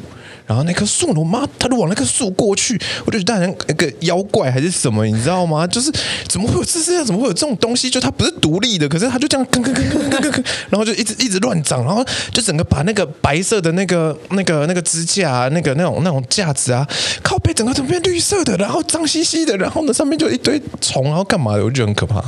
[0.46, 5.66] 然后那棵树，我妈她就往那棵树过去，我就觉得好像那个妖怪还是什么，你知道吗？
[5.66, 5.90] 就是
[6.28, 7.04] 怎么会有这这样？
[7.04, 7.90] 怎么会有这种东西？
[7.90, 16.86] 就它不是独立的，可是它就这样吭吭吭吭吭吭，然后就一直一直乱长，然后就整个把那个白色的那个那个那个支架，那个那种那种架子啊，
[17.22, 21.64] 靠背整个都变绿色的，然后脏兮兮的，然后呢上面就一堆虫，然后干嘛的？
[21.64, 22.22] 我觉得很可怕。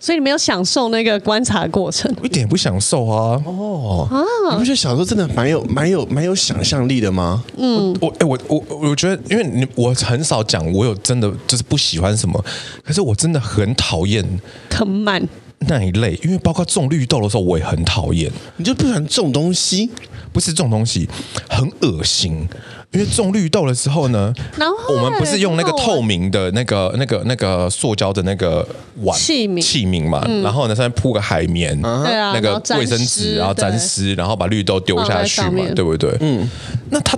[0.00, 3.40] 所以你没有享受那个观察过程，一点也不享受啊！
[3.44, 7.44] 哦啊，你不觉得小时候真的蛮有蛮有蛮有想象力的吗？
[7.58, 12.42] 嗯，我哎我我我，我觉得，因为你我很少讲，我有真的就是不喜欢什么，
[12.82, 14.24] 可是我真的很讨厌
[14.70, 15.22] 藤蔓
[15.68, 18.32] 那一类，因为包括种绿豆的时候，我也很讨厌。
[18.56, 19.90] 你就不喜欢种东西？
[20.32, 21.06] 不是种东西，
[21.48, 22.48] 很恶心。
[22.92, 28.66] 因为种绿豆的时候呢，然后我们不是用那个透明的那个、那个、那个塑胶的那个
[29.02, 32.02] 碗器皿器皿嘛，嗯、然后呢上面铺个海绵，嗯、
[32.34, 36.12] 那个卫生纸，然后沾湿，然后把绿豆丢下去嘛，对不对？
[36.18, 36.48] 嗯，
[36.90, 37.16] 那它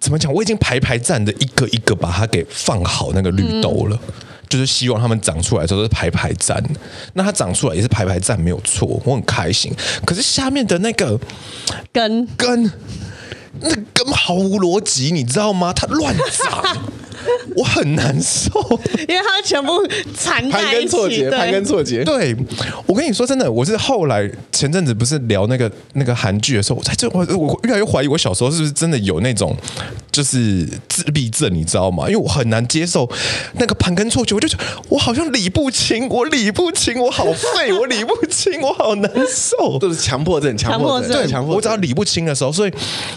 [0.00, 0.32] 怎么讲？
[0.32, 4.12] 我已经排排站的一个一个把它给放好那个绿豆了，嗯、
[4.48, 6.64] 就是希望它们长出来的时候是排排站。
[7.12, 9.70] 那它长出来也是排排站没有错，我很开心。
[10.06, 11.20] 可是下面的那个
[11.92, 12.72] 根根。
[13.60, 15.72] 那根本毫无逻辑，你知道吗？
[15.72, 16.76] 他乱长。
[17.56, 18.50] 我很难受，
[19.08, 19.72] 因为它全部
[20.16, 22.04] 缠在一起，盘根错节。
[22.04, 22.34] 对，
[22.86, 29.56] 我跟你说真的，我是后来前阵子不是聊那个那个韩剧的时候，我在这我我越来越怀疑我小时候是不是真的有那种
[30.10, 32.04] 就是自闭症，你知道吗？
[32.08, 33.08] 因为我很难接受
[33.54, 41.56] 那个盘根错节，我就觉得我好像理不清，我理不清，我好废，我理不清，我好难受， 都是强迫症，强迫症，对，强迫。
[41.56, 42.72] 我只要理不清的时候，所以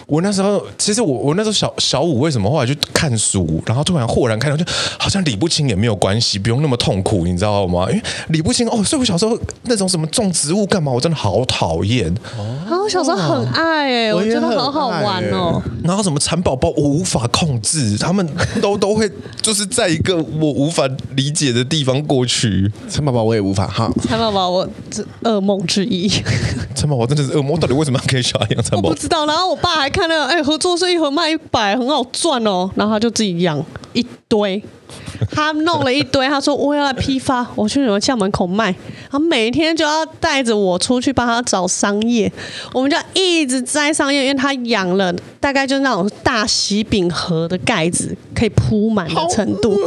[0.07, 4.65] 我那时候其实我我那时候小小五为什么后来去看书，然后突然豁然开朗，就
[4.97, 7.85] 好像理不清也没有关系，不用那么痛苦，你知道吗？
[7.89, 12.11] 因为理不清哦，所以我小时候那种什么种植物干嘛，我真的好讨厌。
[12.37, 15.61] 哦，我小时候很爱哎、欸，我觉得好好玩哦。
[15.83, 18.27] 然后什么蚕宝宝，我无法控制，他们
[18.61, 19.09] 都 都会
[19.41, 22.71] 就是在一个我无法理解的地方过去。
[22.89, 26.09] 蚕宝宝我也无法哈，蚕宝宝我这噩梦之一。
[26.73, 28.89] 蚕宝宝真的是噩梦，到底为什么要给小孩养蚕宝宝？
[28.89, 29.25] 我不知道。
[29.25, 32.69] 然后我爸还看到，哎、欸，合作社一盒卖一百，很好赚哦。
[32.75, 34.61] 然后他就自己养一堆。
[35.31, 38.73] 他弄了一堆，他说我要来批发，我去你们校门口卖。
[39.11, 42.31] 他每天就要带着我出去帮他找商业，
[42.73, 49.79] 我们就一直摘商业，因为他养了大概就是那种大喜饼盒的盖子，可以铺满的程度，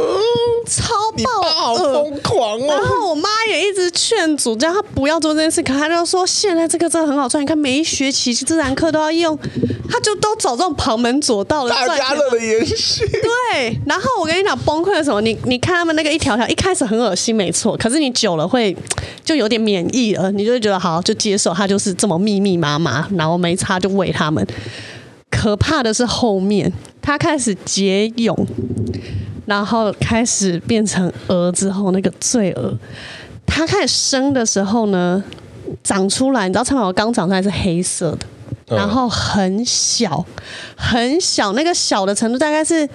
[0.65, 0.93] 超
[1.23, 2.65] 爆，好疯狂哦！
[2.69, 9.37] 然后我妈也一直劝阻，叫他不要做这件事，可他就说现在这个真的很好赚，你看每一学期自然课都要用，
[9.89, 13.05] 他就都找这种旁门左道的大家乐的延续。
[13.05, 15.21] 对，然后我跟你讲崩溃为什么？
[15.21, 17.77] 你你看他们那个一条条，一开始很恶心，没错。
[17.77, 18.75] 可是你久了会
[19.23, 24.45] 就有点免疫了，你就会觉得好，就接受它就是这么密密麻麻，然后没差就喂他们。
[25.29, 28.35] 可怕的是后面，它开始结蛹，
[29.45, 32.75] 然后开始变成蛾之后，那个罪蛾，
[33.45, 35.23] 它开始生的时候呢，
[35.83, 38.17] 长出来，你知道蚕宝刚长出来是黑色
[38.65, 40.25] 的，然后很小
[40.75, 42.89] 很小，那个小的程度大概是。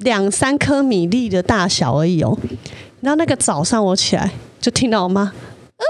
[0.00, 2.36] 两三颗米粒的大小而已哦，
[3.00, 5.84] 然后那个早上我起来就听到我妈，啊，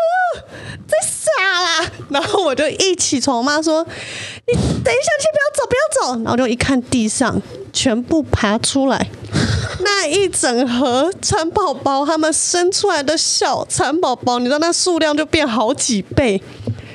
[0.87, 7.41] 在傻啦， 然后我就一起床，我妈说，你等一下，先不要走，不要走，然后就一看地上
[7.73, 9.09] 全部爬出来，
[9.83, 16.43] 那一整盒蚕宝宝，他们生出来的小蚕宝宝，你知道那数量就变好几倍，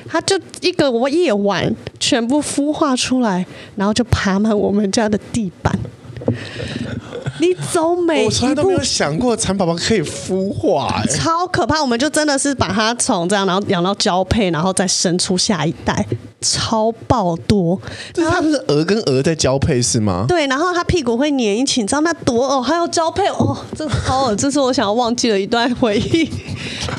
[0.08, 5.72] 它就一个我们夜晚全部孵化出来，然后就爬满我们家的地板。
[7.38, 11.82] 你走每一步，我从来都没有想过蚕宝宝可以孵化，欸，超可怕！
[11.82, 16.06] 我们就真的是把它从这样，然后养到交配，然后再生出下一代，
[16.40, 17.78] 超爆多。
[18.14, 20.24] 就是它不是鹅跟鹅在交配是吗？
[20.26, 26.30] 对，然后它屁股会粘一起，你知道那多哦，还要交配哦，这超恶， 这是我想要忘记的一段回忆。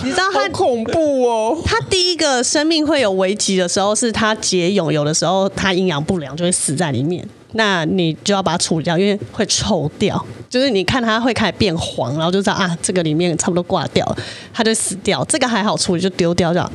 [0.04, 7.28] 你知道它恐怖哦，它第一个生命会有危机的时候，是它结蛹，有的时候它营养不良就会死在里面。
[7.54, 10.24] 那你就要把它处理掉，因为会臭掉。
[10.50, 14.18] 就是你看它会开始变黄，然后就知道啊，这个里面差不多挂掉了，
[14.54, 15.24] 它就死掉。
[15.26, 16.70] 这个还好处理，就丢掉掉。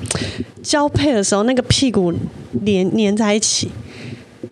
[0.62, 2.12] 交配的时候，那个屁股
[2.62, 3.70] 连粘在一起，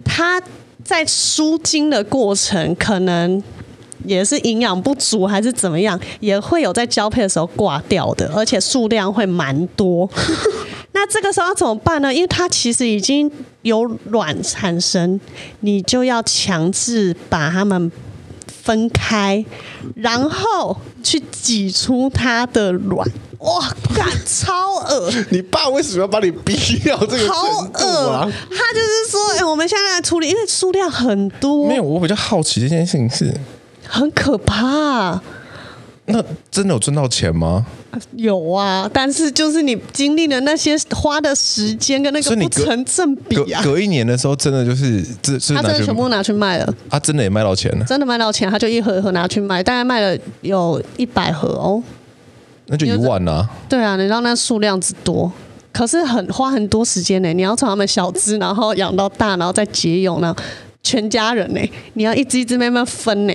[0.04, 0.40] 它
[0.82, 3.42] 在输精的过程可能
[4.04, 10.08] 也是营养不足还是怎么样，也会有在交配的时候挂掉的，而且数量会蛮多。
[10.92, 12.12] 那这个时候要怎么办呢？
[12.12, 13.30] 因为它其实已经
[13.62, 15.20] 有卵产生，
[15.60, 17.90] 你就要强制把它们
[18.46, 19.44] 分开，
[19.94, 23.08] 然后去挤出它的卵。
[23.38, 25.10] 哇，干超恶！
[25.30, 28.18] 你爸为什么要把你逼掉这个程度啊？
[28.18, 28.32] 好恶！
[28.50, 31.66] 他就是说，哎、欸，我们现在来处理，因为数量很多。
[31.66, 33.34] 没有，我比较好奇这件事情是
[33.86, 35.18] 很可怕。
[36.12, 37.64] 那真的有赚到钱吗？
[38.16, 43.60] 有啊，但是就是你经历了那些花的时间跟那个不成正比啊。
[43.62, 46.74] 隔，隔一年的时候，真的就是这是他真的全部拿去卖了。
[46.88, 51.82] 他真的也卖到钱了，真的卖到钱，他就一盒一盒拿去卖，大概卖了有一百盒哦。
[52.66, 53.48] 那就一万啊。
[53.68, 55.30] 对啊，你知道那数量之多，
[55.72, 57.32] 可是很花很多时间呢。
[57.32, 60.34] 你要从他们小只，然后养到大，然后再结蛹呢，
[60.82, 61.60] 全家人呢，
[61.94, 63.34] 你要一只一只慢慢分呢。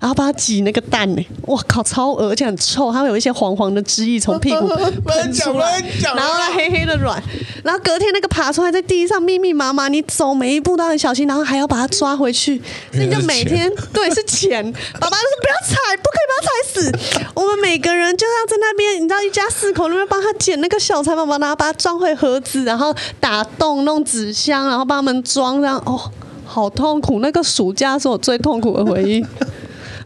[0.00, 4.68] 然后把它挤那个蛋呢，哇靠，超恶，而且很臭，它会有一些黄黄的汁液从屁股
[5.04, 7.20] 喷出来，然后那黑黑的卵，
[7.64, 14.62] 然后隔天那个爬出来在地上密密麻麻，你走每一步都很小心，然后还要把它抓回去，所以你就每天对是钱，
[15.00, 26.00] 爸爸就说不要踩，不可以把它踩死，我们每个人就要在那边，你知道一家四口那边帮他捡那个小蚕宝宝，然后把它装回盒子，然后打洞弄纸箱，然后帮他们装，这样哦，
[26.44, 29.26] 好痛苦，那个暑假是我最痛苦的回忆。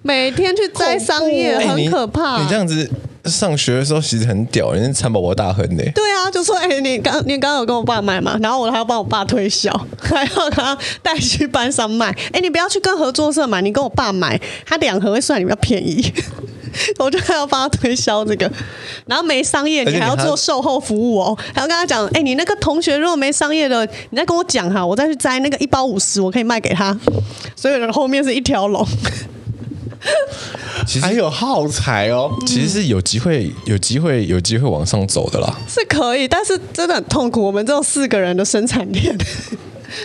[0.04, 2.42] 每天去摘桑叶，很可怕。
[2.42, 2.90] 你这样子，
[3.26, 5.82] 上学的时候其实很屌，人家蚕宝宝大亨呢。
[5.94, 9.72] 对啊，就说哎、欸，你刚你刚刚有跟我爸买嘛，然后我还要帮我爸推销，
[10.02, 12.08] 还要给他带去班上卖。
[12.08, 16.12] 哎、欸，你不要去跟合作社买，你跟我爸买，他两盒会算你比较便宜。
[16.98, 18.50] 我就还要帮他推销这个，
[19.04, 26.98] 然后没商业，你还要做售后服务哦，还要跟他讲，哎、欸，你那个同学如果没商业的，你再跟我讲哈，我再去摘那个一包五十，我可以卖给他。
[27.54, 28.82] 所以后面是一条龙，
[30.86, 37.42] 其实还有耗材哦，其实是有机会，有机会，有机会往上走的啦，是可以，但是真的很痛苦。
[37.42, 39.16] 我们这种四个人的生产链。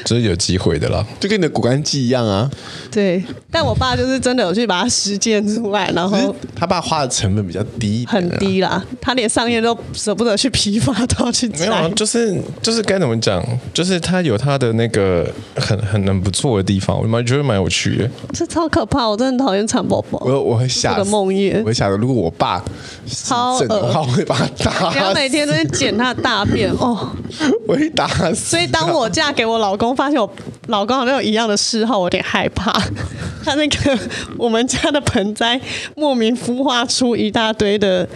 [0.06, 2.50] 就是有机会的啦，就跟你的骨干肌一样啊。
[2.92, 8.84] 对，但我爸就是真的有去把它实践出来，然后他爸花的成本比较低，很低啦。
[9.02, 11.48] 他连商业都舍不得去批发， 都要去。
[11.60, 18.10] 没有啊，就是就是该怎么讲，就是他有他的那个很很很不错的地方，我蛮觉得蛮有趣的。
[18.34, 20.20] 这超可怕，我真的讨厌蚕宝宝。
[20.26, 22.64] 我我会吓的梦魇，我会吓得，如果我爸
[23.08, 24.90] 超恶，我会把他打。
[24.92, 27.10] 你要每天都在捡他的大便哦，
[27.68, 28.36] 我会打死。
[28.36, 30.30] 所以当我嫁给我老公，发现我
[30.68, 32.72] 老公好像有一样的嗜好，有点害怕。
[33.46, 33.98] 他那个
[34.38, 35.62] 我们家的盆栽
[35.96, 38.10] 莫名孵化出一大堆的，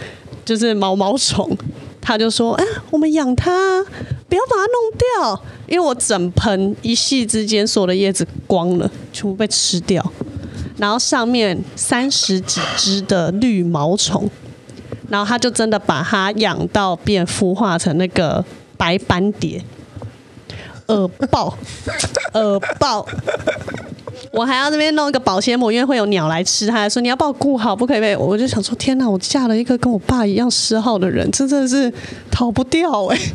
[0.44, 1.56] 就是毛毛虫。
[2.04, 3.80] 他就说：“哎，我们养它，
[4.28, 10.04] 不要把它弄掉，因为我整盆一夕之间所有的叶子光了，全部被吃掉。
[10.76, 14.28] 然后上面三十几只的绿毛虫，
[15.08, 18.44] 然后他就真的把它养到变孵化成那个
[18.76, 19.62] 白斑蝶。”
[20.94, 21.56] 恶爆，
[22.34, 23.06] 恶爆！
[24.30, 26.66] 我还要这边弄一个保鲜膜，因为会有鸟来吃。
[26.66, 28.16] 他还说你要帮我顾好，不可以被。
[28.16, 29.08] 我就想说，天哪！
[29.08, 31.92] 我嫁了一个跟我爸一样嗜好的人，真的是
[32.30, 33.32] 逃不掉哎、欸。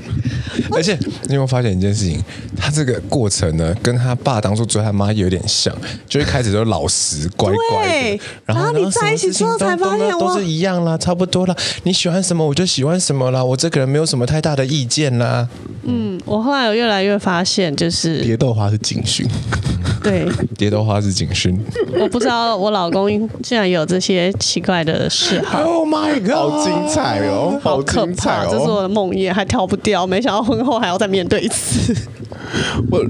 [0.72, 2.20] 而且你有没有发现一件事情？
[2.55, 5.76] 他这个过程呢，跟他爸当初追他妈有点像，
[6.07, 11.55] 就一开始都老实乖乖的，然后，你在一起之后才发现都是一样啦，差不多啦。
[11.84, 15.47] 你喜欢什么我就喜欢什么啦，我这个人没有什么太大的意见啦。
[15.84, 19.28] 嗯，我后来有越来越发现，就是蝶豆花是警讯。
[20.08, 20.26] 对，
[20.58, 21.60] 蝶豆花是警讯。
[21.99, 23.10] 我不知道我老公
[23.43, 25.62] 竟然有这些奇怪的嗜好。
[25.62, 26.32] Oh my god！
[26.32, 28.45] 好精彩哦，好可怕！
[28.45, 30.08] 这是我的梦魇，还逃不掉。
[30.08, 31.93] 没想到婚后还要再面对一次。
[32.89, 33.05] 我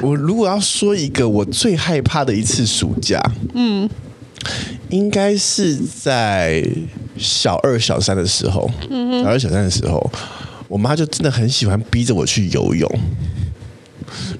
[0.00, 3.20] 我如果要说一个我最害怕的一次暑假，
[3.54, 3.88] 嗯，
[4.90, 6.64] 应该是在
[7.18, 8.70] 小二小三的时候。
[8.88, 10.10] 嗯，小二小三的时候，
[10.68, 12.88] 我妈就真的很喜欢逼着我去游泳。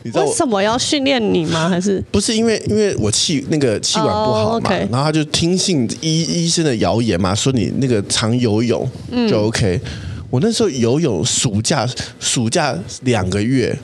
[0.02, 1.68] 你知道为什么要训练你吗？
[1.68, 4.80] 还是不是因为因为我气那个气管不好嘛？Oh.
[4.90, 8.88] 然后他就听信医医生的谣言嘛，说你那个常游泳
[9.28, 9.80] 就 OK。
[9.84, 9.90] 嗯、
[10.30, 11.88] 我那时候游泳暑假
[12.20, 13.76] 暑假两个月，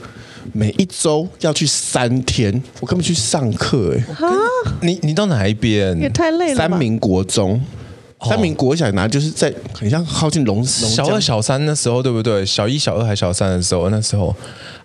[0.53, 4.27] 每一周要去三天，我根本去上课哎、欸。
[4.81, 5.99] 你你到哪一边？
[6.01, 6.57] 也太累了。
[6.57, 7.61] 三民国中。
[8.29, 12.45] 三名国小拿就是在很像靠近龙小二小三那时候对不对？
[12.47, 14.35] 小一小二还小三的时候那时候，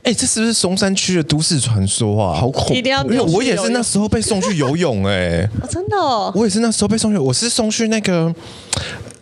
[0.03, 2.39] 哎，这是不是松山区的都市传说啊？
[2.39, 2.73] 好恐怖！
[2.73, 5.97] 因为我也是那时候被送去游泳哎， 真的，
[6.33, 8.33] 我也是那时候被送去，我是送去那个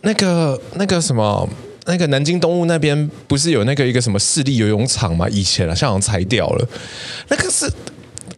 [0.02, 1.48] 那个那个什么
[1.84, 5.28] 那个南京东路那边不是有那个一个什么市立游泳场吗？
[5.28, 6.68] 以前啊，现在好像拆掉了，
[7.28, 7.70] 那个是。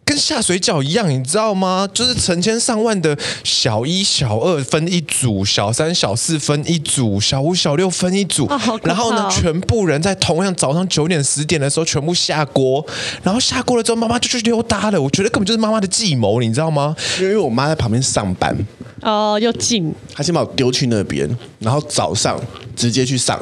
[0.09, 1.87] 跟下水饺一样，你知道吗？
[1.93, 8.47] 就是成千上万的小一、小二分一组，小三、小四分一组，小五、小六分一组。
[8.47, 12.83] 哦、然后呢，全部人在同样早上九点、十点的时候全部下锅。
[13.21, 14.99] 然后下锅了之后，妈妈就去溜达了。
[14.99, 16.95] 我觉得根本就是妈妈的计谋，你知道吗？
[17.19, 18.57] 因为我妈在旁边上班。
[19.01, 19.93] 哦，又近。
[20.15, 21.29] 她先把我丢去那边，
[21.59, 22.41] 然后早上
[22.75, 23.39] 直接去上，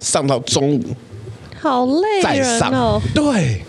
[0.00, 0.82] 上到中午。
[1.60, 3.00] 好累人哦。
[3.14, 3.62] 对。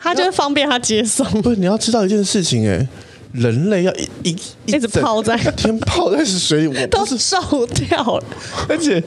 [0.00, 1.26] 他就是方便他接送。
[1.42, 2.86] 不是，你要知道一件事情哎，
[3.32, 4.36] 人类要一一
[4.66, 8.24] 一直泡在 天泡在水里，我 都是瘦掉了。
[8.68, 9.02] 而且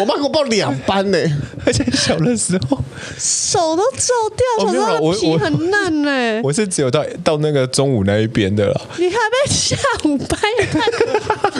[0.00, 1.18] 我妈给我报两班呢，
[1.64, 2.82] 而且小的时候
[3.18, 6.40] 手都皱掉，我说我皮很嫩呢。
[6.42, 8.80] 我是只有到到那个中午那一边的了。
[8.98, 10.40] 你还被下午班？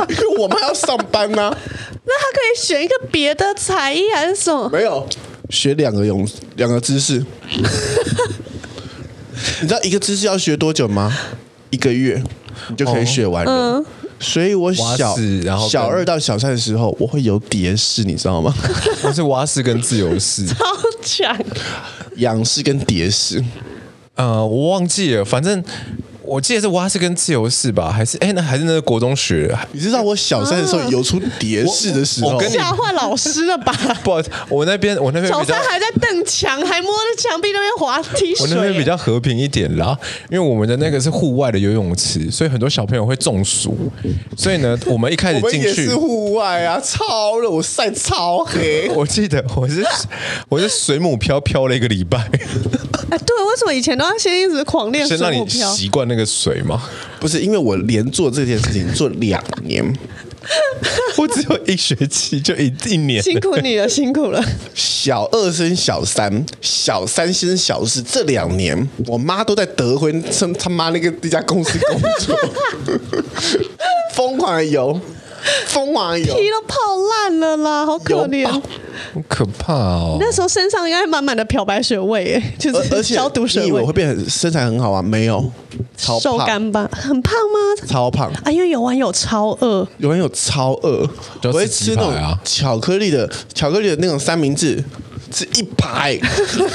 [0.09, 1.57] 因为我妈要上班呢。
[2.11, 4.66] 那他可以选一个别的才艺还是什么？
[4.72, 5.07] 没有，
[5.51, 6.26] 学两个泳
[6.57, 7.22] 两个姿势。
[9.62, 11.16] 你知道一个姿势要学多久吗？
[11.70, 12.22] 一个月
[12.68, 13.53] 你就可以学完了。
[13.53, 13.86] 哦嗯、
[14.18, 15.16] 所以我小
[15.68, 18.55] 小二到小三的时候，我会有蝶式，你知道吗？
[19.05, 20.57] 我是蛙式跟自由式， 超
[21.03, 21.36] 强。
[22.16, 23.45] 仰式跟蝶式，
[24.16, 25.62] 呃，我忘记了，反正
[26.29, 29.57] 我记得是蛙式跟自由式吧，还是哎、欸，那还是那个国中学？
[29.72, 33.72] 你知道我小三的时候游出蝶式的时候，我跟你吓坏老师了吧？
[34.05, 38.47] 不，我那边我那边小三还在蹬墙，还摸着墙壁那边滑梯水。
[38.47, 39.99] 我那边比较和平一点啦，
[40.31, 43.76] 因为我们的那个是户外的游泳池，所以很多小朋友会中暑。
[44.37, 48.91] 所以呢，我们一开始进去是户外啊，超热，我晒超黑。
[48.95, 49.83] 我记得我是
[50.51, 52.18] 我是水母漂漂了一个礼拜。
[53.11, 55.70] 哎，对，为什么以前都要先一直狂练水母漂？
[55.72, 56.83] 习惯那个水吗？
[57.21, 59.85] 不是，因为我连做这件事情做两年，
[61.19, 64.45] 我只有一学期就一一年，辛苦你了，辛苦了。
[64.75, 72.37] 小二升小三，小三升小四，这两年我妈都在德辉他他妈那个那家公司工作，
[74.14, 75.01] 疯狂的游。
[75.69, 76.75] 疯玩油，皮都泡
[77.11, 78.45] 烂了啦，好可怜，
[79.15, 80.17] 好可怕哦！
[80.21, 83.69] 那时候身上应该满满的漂白水味，哎，就是消毒水味。
[83.69, 85.03] 你以为会变得身材很好啊？
[85.03, 85.51] 没有，
[85.97, 87.87] 超瘦干巴，很胖吗？
[87.87, 88.51] 超胖啊！
[88.51, 91.09] 因为有完泳超饿，有完泳超饿，
[91.45, 94.83] 我会吃那种巧克力的巧克力的那种三明治。
[95.31, 96.18] 是一排，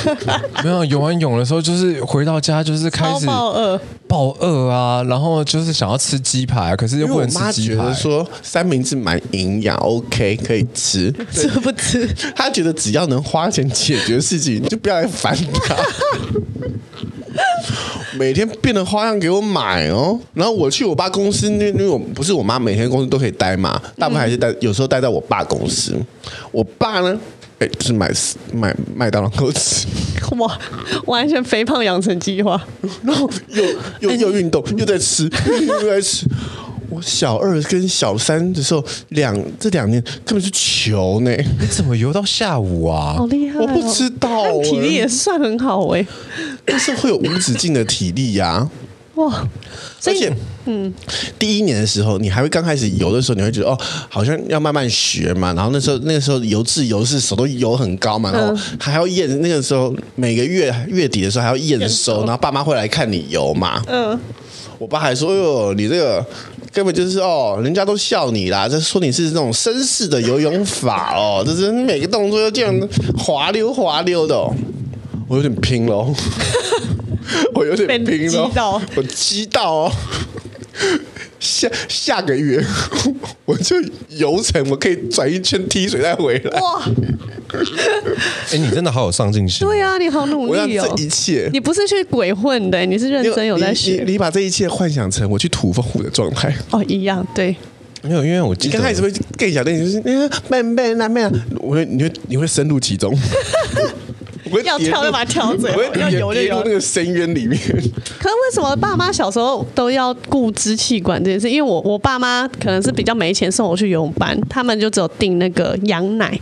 [0.64, 7.76] 没有游完泳的时候，就是回到家就是开始暴饿，暴饿啊，然后就是想要吃鸡排，可是又不能吃鸡排。
[7.76, 12.08] 觉得说三明治蛮营养，OK 可以吃，吃不吃？
[12.36, 15.36] 他觉得只要能花钱解决事情，就不要来烦
[15.66, 15.76] 他。
[18.16, 25.95] 每天变着花样给我买哦，然后我去我爸公司，因为因为我不是我妈每天公司都可以待嘛，大部分还是待，有时候待在我爸公司。
[26.51, 27.20] 我爸呢？
[27.64, 28.11] 哎，就是买
[28.51, 29.88] 买麦当劳给我吃，
[30.38, 30.59] 哇，
[31.05, 32.61] 完全肥胖养成计划，
[33.03, 33.64] 然后又
[34.01, 35.30] 又又运动，又在吃，
[35.68, 36.26] 又在吃。
[36.89, 41.32] 我小二跟小三的时候，两这两年根本是球呢。
[41.59, 43.16] 你怎么游到下午啊？
[43.18, 43.59] 好厉害！
[43.59, 46.05] 我不知道，体力也算很好哎，
[46.66, 48.70] 但是会有无止境的体力呀、啊。
[49.16, 49.47] 哇！
[50.05, 50.34] 而且，
[50.66, 50.91] 嗯，
[51.38, 53.78] 第一年的时候，你还会刚开始游的时候，你会觉得哦，
[54.09, 55.53] 好像要慢慢学嘛。
[55.53, 59.41] 然后那时候，那个时候游自由式手都游很高嘛，然后还要验。
[59.41, 63.84] 那个时候每个月月底的时候还要验收，然后爸妈会来看你游嘛。
[63.88, 64.20] 嗯，
[64.80, 66.26] 我爸还说：“哟，你这个
[66.72, 72.74] 根本就是哦，人家都笑你啦，就说你是那种绅士的游泳法哦， 就是每个动作要这样
[73.16, 74.51] 滑溜滑溜的哦。”
[75.30, 76.14] 我有点拼了。
[77.55, 79.91] 我有点拼了，我激到哦！
[81.39, 82.64] 下下个月
[83.45, 83.76] 我就
[84.09, 86.59] 游程，我可以转一圈踢水再回来。
[86.61, 86.82] 哇！
[88.51, 89.68] 哎，你真的好有上进心。
[89.68, 90.93] 对啊，你好努力哦！
[90.95, 93.91] 这一切，你不是去鬼混的，你是认真有在学。
[93.91, 97.55] 你，你，你把这一切幻想成我去土风舞的状态哦，一样对。
[98.01, 100.01] 没有，因为我记得刚开始会更小的，就是
[100.49, 103.14] 笨笨那笨，我会，你会，你会深入其中。
[104.62, 105.68] 要跳就把它跳走，
[105.99, 107.60] 要游就游那个深渊里面。
[107.66, 111.49] 可是为什么爸妈小时候都要顾支气管这件事？
[111.49, 116.39] 因为我我爸妈可能是比较没钱送我去游泳班，他们就只有订那个羊奶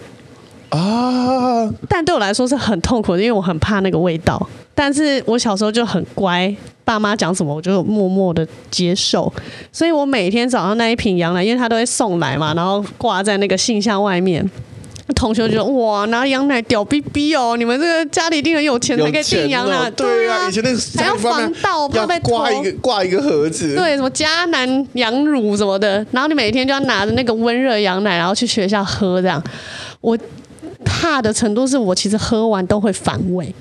[0.69, 1.71] 啊。
[1.87, 4.49] 但对我来说是很痛苦的，因为我很怕那个味道。
[4.73, 6.53] 但是我小时候就很乖，
[6.83, 9.31] 爸妈讲什么我就默默的接受。
[9.71, 14.49] 所以我每天早上那一瓶羊奶，因为他都会送来嘛，然后挂在那个信箱外面。
[15.13, 17.55] 同学就说：“哇，拿羊奶屌逼逼哦！
[17.57, 29.41] 你们这个家里一定很有钱才可以订羊奶，对啊，以前那个还要防盗，怕被挂一个挂一个盒子，对，什么迦南羊乳什么的，然后你每天就要拿着那个温热羊奶，然后去学校喝，这样。
[30.01, 30.17] 我
[30.83, 33.53] 怕的程度是我其实喝完都会反胃。”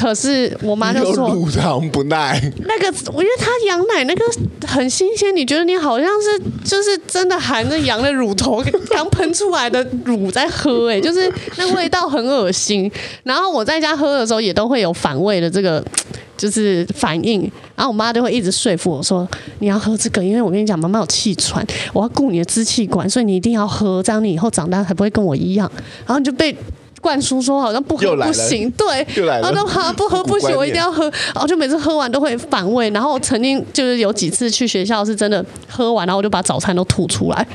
[0.00, 4.24] 可是我妈就说乳糖不耐，那个，我觉得她羊奶那个
[4.66, 12.90] 很新鲜，你觉得你好像是就是真的含着羊的乳头刚喷出来的乳在喝，哎， 就是那味道很恶心。
[13.24, 15.84] 然后我在家喝的时候也都会有反胃的这个
[16.34, 17.42] 就是反应，
[17.76, 19.28] 然后我妈就会一直说服我说
[19.58, 25.70] 你要喝这个，因为我跟你讲，妈妈有气喘，我要顾你的支气管，所以你一定要喝，这样你以后长大才不会跟我一样。
[26.06, 26.56] 然后你就被。
[27.00, 32.90] 灌输说好像不喝不行，对，然后都好不喝不行，我一定要喝，然后 就每次喝完都会反胃。
[32.90, 37.46] 然后我曾经就是有几次去学校是真的喝完，然后我就把早餐都吐出来，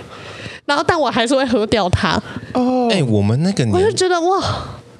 [0.66, 2.22] 然后但我还是会喝掉它。
[2.54, 4.42] 哦，哎，我们那个年，我就觉得哇。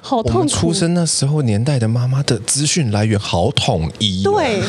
[0.08, 0.38] 好痛苦。
[0.38, 4.22] 我们出生那时候年代的妈妈的资讯来源好统一。
[4.22, 4.62] 对，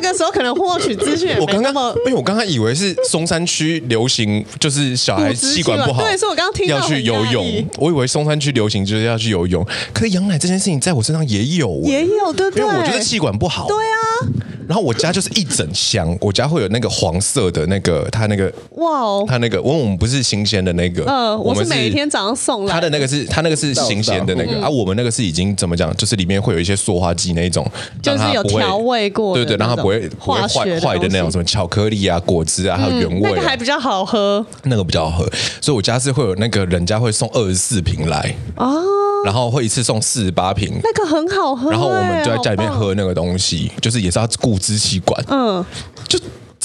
[0.00, 1.36] 那个时候可能获取资讯。
[1.38, 1.74] 我刚刚，
[2.06, 7.66] 因为我刚刚以为是松山区流行，就是小孩气管不好，对，所以我刚刚听到要去游泳。
[7.78, 12.64] 我以为松山区流行就是要去游泳，可是羊奶这件事情在我身上也有，也有，对不对？
[12.64, 13.66] 因为我觉得气管不好。
[13.66, 14.46] 对啊。
[14.68, 22.72] 然后我家就是一整箱，我家会有那个黄色的那个，它那个哇哦，它那个，因为我们不是新鲜的那个，嗯，我们是每天早上送来。
[22.74, 27.66] 它的那个是它那个是新鲜的那个，啊，我们那个是已经怎么讲，就是里面会有一些塑化剂那一种，
[28.02, 38.34] 就是有调味过，对对，让它不会不会坏坏的那种，什么巧克力啊、果汁啊，还有原味，那个还比较好喝，那个比较好喝，所以我家是会有那个人家会送二十四瓶来。
[38.56, 38.84] 哦，
[39.24, 45.64] 然后会一次送四十八瓶，那个很好喝，然后我们就在家里面喝那个东西，就是也是要顾支气管，嗯，
[46.08, 46.18] 就。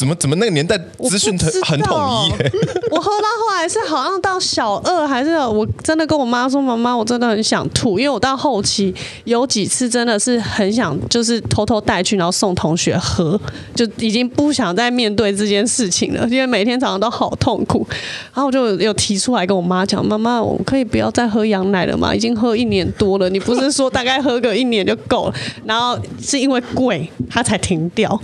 [0.04, 1.98] 怎么怎么那个年代资讯很很统
[2.28, 2.32] 一？
[2.92, 8.94] 我喝到后来是好像到小二还是我真的跟我妈说，妈妈我真的很想吐，因为我到后期
[9.24, 13.40] 有几次真的是很想就是偷偷带去然后送同学喝，
[13.74, 17.88] 就已经不想再面对这件事情了，因为每天早上都好痛苦。
[18.34, 22.14] 然后我就有提出来跟我妈讲，妈妈我可以不要再喝羊奶了吗？
[22.14, 25.36] 已经喝一年多了，你不是说大概喝个一年就够了？
[25.64, 28.20] 然后是因为贵，它才停掉。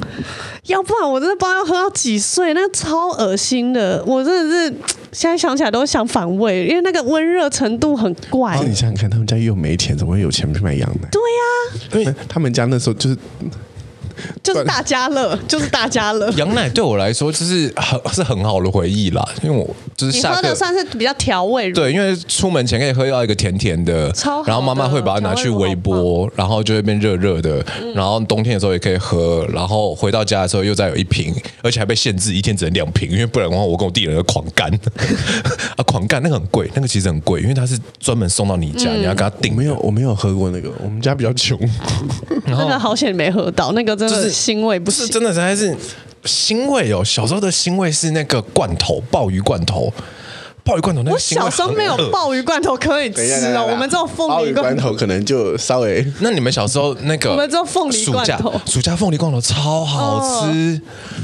[0.66, 4.74] 要不然我真的不知道要喝到几岁，那个超恶心的，我真的是
[5.14, 8.60] 现在想起来都想反胃，因为那个温热程度很怪。
[8.60, 11.08] 你想想看，他们家又没钱，怎么会有钱去买羊奶？
[11.12, 11.42] 对呀、
[11.72, 13.18] 啊，因为他们家那时候就是。
[14.44, 16.30] 就是大家乐，就是大家乐。
[16.38, 21.72] 羊奶对我来说就是很是很好的回忆啦，因为我就是你喝的算是比较调味。
[21.72, 27.64] 对，因为出门前可以喝到一个甜甜的，超好的，然后妈妈会把它拿去微波，然后就会变热热的。
[27.94, 34.72] 然后冬天的时候也可以喝，然后回到家的时候又再有一瓶，而且还被限制一天只能两瓶，因为不然的话我跟我弟人狂干
[35.76, 39.56] 啊，狂干那个很贵，那个其实很贵，因为它是专门送到你家，嗯、你要给他订。
[39.56, 41.60] 没有，我没有喝过那个，我们家比较穷。
[42.46, 44.09] 然后那个好险没喝到，那个真的。
[44.10, 45.76] 就是腥味不是真的，还是
[46.24, 47.04] 腥味哦。
[47.04, 49.94] 小时候的腥味是那个罐头，鲍鱼罐头，
[50.70, 51.02] 鲍鱼罐头。
[51.02, 53.68] 那我小时候没有鲍鱼罐头可以吃哦。
[53.72, 56.06] 我们这种凤梨罐头可能就稍微。
[56.20, 57.32] 那你们小时候那个？
[57.32, 60.80] 我们这种凤梨罐头，暑假凤梨罐头超好吃，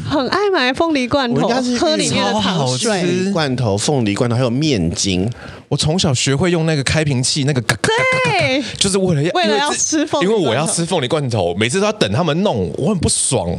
[0.10, 1.48] 很爱买凤梨罐头，
[1.80, 3.32] 喝里面的糖水。
[3.32, 5.30] 罐头、凤梨罐头还有面筋。
[5.68, 13.56] 我从小学会用那个开瓶器，那个对，就是为了要为了要吃凤梨，因为我要吃凤梨罐头，每次都要等他们弄，我很不爽。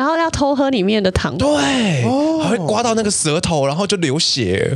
[0.00, 1.46] 然后要偷喝里面的糖，对，
[2.42, 4.74] 还会刮到那个舌头，然后就流血。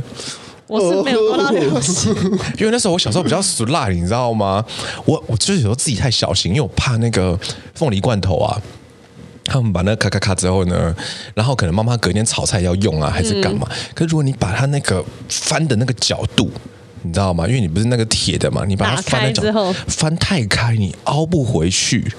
[0.67, 2.11] 我是没有刮到流血，
[2.59, 4.63] 因为那时候我小时候比较俗辣，你知道吗？
[5.03, 7.35] 我我就是有时候自己太小心，因为我怕那个
[7.73, 8.61] 凤梨罐头啊。
[9.45, 10.95] 他们把那咔咔咔之后呢，
[11.33, 13.67] 然后可能妈妈隔天炒菜要用啊，还是干嘛？
[13.71, 16.51] 嗯、可是如果你把它那个翻的那个角度，
[17.01, 17.47] 你知道吗？
[17.47, 22.13] 因为你不是那个铁的嘛，你把它翻的角度翻太开，你凹不回去。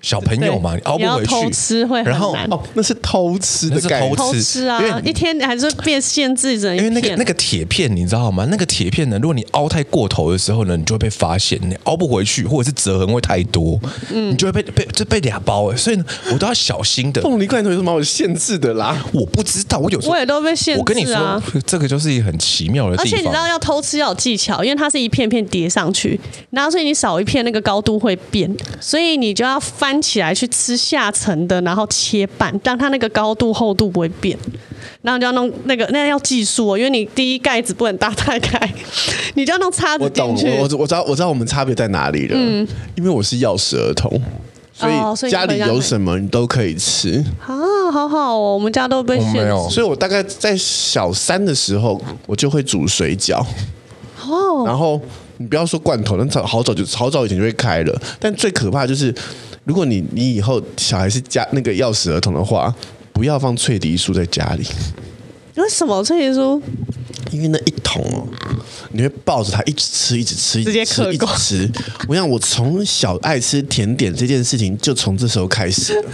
[0.00, 2.12] 小朋友嘛，你熬不回去，偷吃会很难。
[2.12, 4.80] 然后哦，那是偷吃的，是偷吃啊！
[4.80, 6.74] 因为一天还是变限制着。
[6.74, 8.46] 因为那个那个铁片，你知道吗？
[8.50, 13.78] 那个铁片呢，如果你凹太过头的时候呢，你就会被发现，你凹不回去，或者是折痕会太多，
[14.10, 15.76] 嗯，你就会被被就被俩包哎。
[15.76, 17.20] 所以呢，我都要小心的。
[17.22, 19.04] 凤梨罐头有什么好限制的啦？
[19.12, 20.78] 我不知道，我有时候我也都被限制啊。
[20.78, 23.04] 我跟你说，这个就是一个很奇妙的地方。
[23.04, 26.18] 而且你知道，要偷吃要有技巧，因为它是一片片叠上去，
[26.50, 30.76] 然后所以你少一片，那个高度会变，所以你就要翻起来去吃。
[30.80, 34.36] 下层的，然后切半，但它那个高度厚度不会变，
[35.02, 38.58] 然后就要弄那个，那要技术哦，因为你第一盖子不能打太开，
[39.34, 40.48] 你就要弄叉子进去。
[40.58, 42.34] 我懂，我我知道，我知道我们差别在哪里了。
[42.34, 42.66] 嗯，
[42.96, 44.10] 因为我是钥匙儿童，
[44.72, 47.22] 所以家里有什么你都可以吃。
[47.46, 47.54] 啊，
[47.92, 53.44] 好好哦，我们家都被限制，所以我大概在小三的时候，我就会煮水饺。
[54.26, 54.98] 哦，然后
[55.36, 59.14] 你不要说罐头，那早好早就好早以前就会开了，但最可怕就是。
[59.70, 62.74] 如果你你以后小孩是家那个钥匙儿童的话，
[63.12, 64.66] 不要放脆梨酥在家里。
[65.54, 66.60] 为什么脆梨酥？
[67.30, 68.26] 因为那一桶哦，
[68.92, 71.36] 你会抱着它一直吃，一直吃，直接嗑光。
[71.36, 71.70] 吃，
[72.08, 76.08] 我想我从小爱吃甜点这件事情，就从这时候开始了。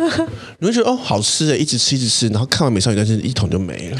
[0.58, 3.98] 你会觉得哦，好吃的，一直吃，一直吃，然后看完美少女战士一桶就没了。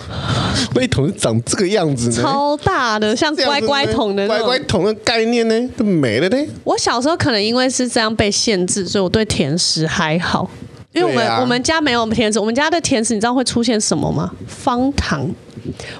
[0.74, 6.36] 那一桶是长这个样子呢，超大的，像乖乖桶的乖乖桶的概念呢，就没了呢。
[6.64, 10.50] 我小时候可能因为是这样被限制，所以我对甜食还好。
[10.92, 14.32] 因为我们、啊、我们家没有甜食，我们家的甜食你知道会出现什么吗？
[14.46, 15.30] 方糖，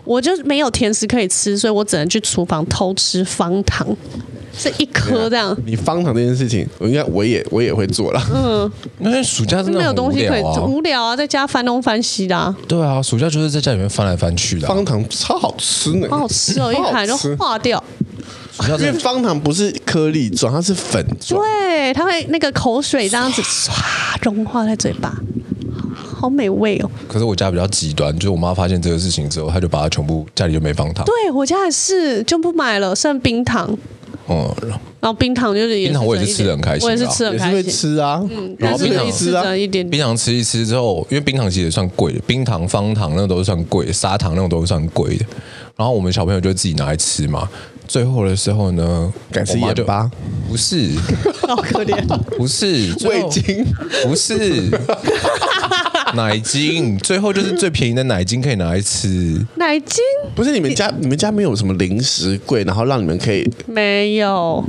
[0.05, 3.87] 我就没有甜食可以吃，所以我只能去厨房偷吃方糖，
[4.57, 5.51] 是一颗这样。
[5.51, 8.23] 啊、你方糖这件事情，我应该我也我也会做了。
[8.33, 12.55] 嗯，因为暑假真的、啊、没有东西可以做，无聊啊，在家翻东翻西的、啊。
[12.67, 14.75] 对啊，暑假就是在家里面翻来翻去的、啊。
[14.75, 17.83] 方糖超好吃呢，好好吃哦，一盘就化掉。
[18.71, 21.39] 因为方糖不是颗粒状，它是粉状。
[21.39, 23.71] 对，它会那个口水这样子唰
[24.23, 25.15] 融化在嘴巴，
[26.19, 26.91] 好美味哦。
[27.07, 31.05] 可是我家比较极端，就是我妈发现这个事情之后，她就把它全部家里就没方糖。
[31.05, 33.77] 对，我家也是就不买了，剩冰糖。
[34.29, 45.25] 哦、嗯，然后冰糖就是冰糖，我也是吃的很开心，我也是吃很开心，会吃啊，嗯，然后冰糖吃啊，一点冰糖吃一吃之后，因为冰糖其实也算贵的，冰糖、方糖那个都是算贵的，砂糖那种都是算贵的。
[45.77, 47.49] 然后我们小朋友就自己拿来吃嘛。
[47.87, 50.11] 最后的时候呢，改吃盐巴？
[50.49, 50.91] 不是，
[51.47, 52.05] 好可怜，
[52.37, 52.67] 不是
[53.07, 53.65] 味精，
[54.03, 54.69] 不是。
[56.17, 59.09] 奶精，最后就是最便宜的奶精可以拿来吃。
[59.57, 60.03] 奶精
[60.35, 64.65] 不是你们家，你们家没有什么零食柜，然后让你们可以没有，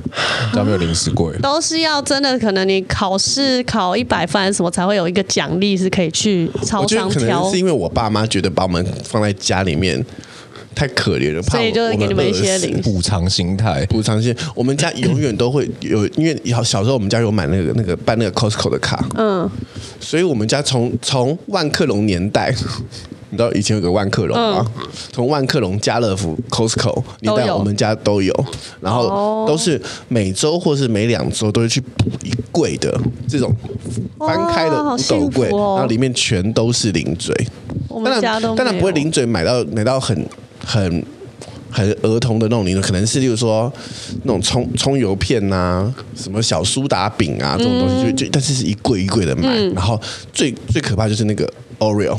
[0.54, 7.10] 家没有零食柜，都是要真的，可能你考试考一百分什么才会有一个奖励，是可以去超商挑。
[7.10, 10.06] 可能是因为我爸妈觉得把我们放在家里面。
[10.78, 14.36] 太可怜了，怕我们饿死，所以就是给你们一些零补偿心态，补偿心。
[14.53, 19.49] 我们家永远都会有，因为小小时候我们家有买那个那个办那个 Costco 的卡，嗯，
[19.99, 22.53] 所以我们家从从万客隆年代，
[23.32, 24.63] 你知道以前有个万客隆吗？
[25.11, 28.45] 从、嗯、万客隆、家乐福、Costco 年代，我们家都有，
[28.80, 32.95] 然后都是每周或是每两周都会去补一柜的
[33.28, 33.51] 这种
[34.19, 37.34] 翻开的五斗柜，哦、然后里面全都是零嘴。
[37.88, 40.23] 我们家都当然不会零嘴买到买到很。
[40.68, 41.03] 很
[41.72, 43.72] 很儿童的那种零食，可能是例如说
[44.24, 49.47] 那种葱葱油片呐、啊，什么小苏打饼啊这种东西，就就但是是一柜一柜的买。
[49.47, 49.99] 嗯、然后
[50.34, 51.49] 最最可怕就是那个
[51.80, 52.18] Oreo，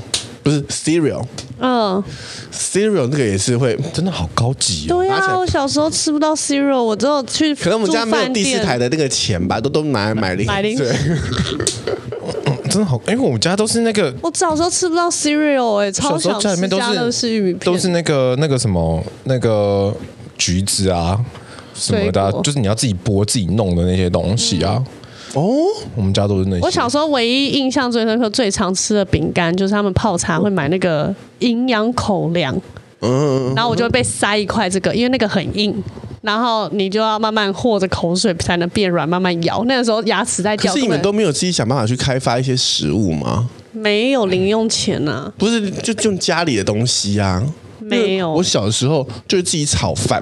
[0.48, 1.22] 不是 Cereal，
[1.60, 2.02] 嗯
[2.50, 4.96] ，Cereal 那个也是会真的好高级哦。
[4.96, 10.46] 对啊，我小时候吃不到 Cereal，我只有去可能我们家没有第四台的那个钱吧，都都拿来买零。
[10.46, 10.74] 买零。
[10.74, 10.88] 食。
[12.70, 16.78] 真的好，因为我们家都是那个，我小时候吃不到 cereal 哎、欸，超小时候家里面都
[17.10, 19.94] 是玉米片，都是那个那个什么那个
[20.38, 21.18] 橘子啊
[21.74, 22.42] 什么的、啊，果。
[22.42, 24.82] 就是你要自己剥自己弄的那些东西啊。
[25.34, 25.66] 嗯、哦，
[25.96, 26.62] 我们家都是那些。
[26.62, 32.56] 我小时候唯一印象最深刻、最常吃的饼干，就是他们泡茶会买那个营养口粮，
[33.00, 35.74] 嗯，然后我就会被塞一块这个，因为那个很硬。
[36.20, 39.62] 然后你就要慢慢和着口水才能变软，慢慢咬。
[39.66, 40.72] 那个时候牙齿在掉。
[40.72, 43.48] 可是你们都没有自己想办法去开发一些食物吗？
[43.70, 45.32] 没有零用钱啊。
[45.38, 47.40] 不是，就用家里的东西啊。
[47.78, 48.32] 没有。
[48.32, 50.20] 我小的时候就是自己炒饭。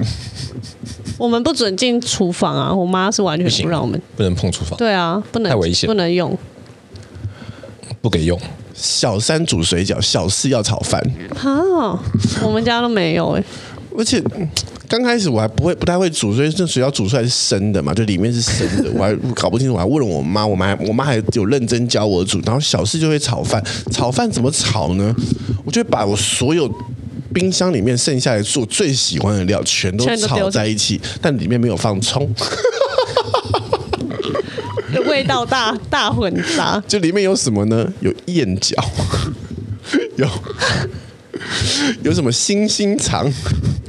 [1.18, 2.74] 我们不准进厨房啊！
[2.74, 4.76] 我妈是完全不让我们，不能碰厨房。
[4.78, 6.36] 对啊，不能，太危险，不能用，
[8.00, 8.38] 不给用。
[8.74, 11.00] 小三煮水饺，小四要炒饭。
[11.42, 11.98] 啊，
[12.42, 13.46] 我们家都没有哎、欸。
[13.98, 14.22] 而且
[14.86, 22.38] 刚开始我还不会不太会煮，所以这水饺煮出来是生的嘛，就里面是生的， 我还搞不清楚，我还问了我妈，我妈我妈还有认真教我煮。
[22.44, 25.16] 然后小四就会炒饭，炒饭怎么炒呢？
[25.64, 26.70] 我就会把我所有
[27.36, 32.26] 冰箱里面剩下来做最喜欢的料全都炒在一起，但里面没有放葱，
[35.06, 36.82] 味道大大混杂。
[36.88, 37.92] 就里面有什么呢？
[38.00, 38.74] 有燕饺，
[40.16, 40.26] 有
[42.02, 43.30] 有什么星星肠。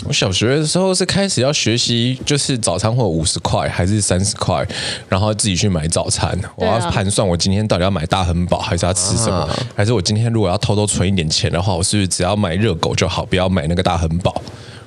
[0.06, 4.66] 我小学的时候是开始要学习，就是早餐会有五十块还是三十块，
[5.10, 6.38] 然后自己去买早餐。
[6.56, 14.42] 我要盘算我今天到底要买大亨堡还是要吃什么，啊、还是我今天如果要偷偷存一点钱的话，我是不是只要买热狗就好，不要买那个大亨堡？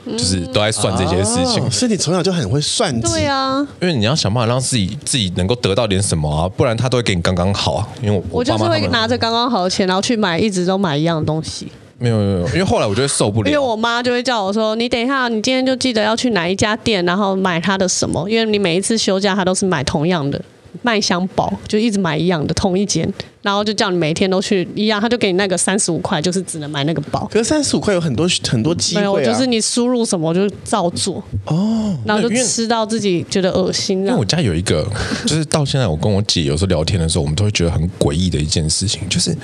[0.07, 1.63] 就是都在算这些事情。
[1.63, 3.07] 啊、所以你从小就很会算计。
[3.13, 7.87] 对啊，因为你要想办法让自己自己能够得到点什么啊，不然他都会给你刚刚好啊。
[8.01, 11.71] 因为我我就是会拿着刚刚好的钱，然后去买一直都买一样的东西。
[12.01, 13.49] 没有没有，因为后来我就会受不了。
[13.49, 18.27] 因为我妈就会叫我说：“你等一下，你今天就记得要去哪一家店，然后买它的什么？
[18.29, 20.41] 因为你每一次休假，她都是买同样的
[20.81, 23.07] 麦香堡，就一直买一样的同一间，
[23.43, 27.29] 然后就叫你每天都去一样，她就给你那个三十五块，就是只能买那个包。
[27.31, 29.13] 可是三十五块有很多很多机会啊。
[29.13, 33.99] 没有，就是你输入什么我就照做哦，然后就吃到自己觉得恶心。
[33.99, 34.89] 因为我家有一个，
[35.27, 39.37] 就是到现在我跟我姐有时候聊天的时候，我们都会觉得很诡异的一件事情，就是。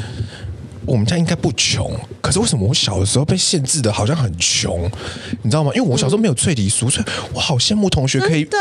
[0.86, 4.88] 我们家应该不穷，可是为什么我小的时候被限制的好像很穷，
[5.42, 5.72] 你知道吗？
[5.74, 8.58] 因为我小时候没有脆梨酥，所以我好羡慕同学可以可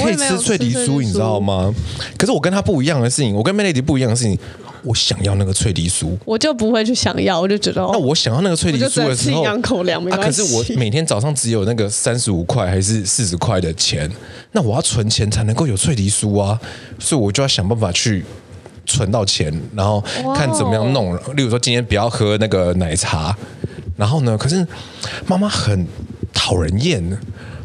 [0.00, 1.72] 以可以吃脆梨酥，你知道吗？
[2.16, 4.38] 可是我跟他不一样的事情，我跟 Melody 不一样的事情，
[4.82, 10.42] 我想要那个脆梨酥，我就不会去想要，我就觉得那我想要那个脆梨酥的时候，两口粮没关系。
[10.42, 14.10] 可是我每天早上只有那个三十五块还是四十块的钱，
[14.52, 16.58] 那我要存钱才能够有脆梨酥啊，
[16.98, 18.24] 所以我就要想办法去。
[18.90, 20.00] 存到钱，然后
[20.34, 21.14] 看怎么样弄。
[21.36, 23.36] 例如说，今天不要喝那个奶茶，
[23.96, 24.66] 然后呢，可是
[25.26, 25.86] 妈妈很
[26.32, 27.18] 讨人厌。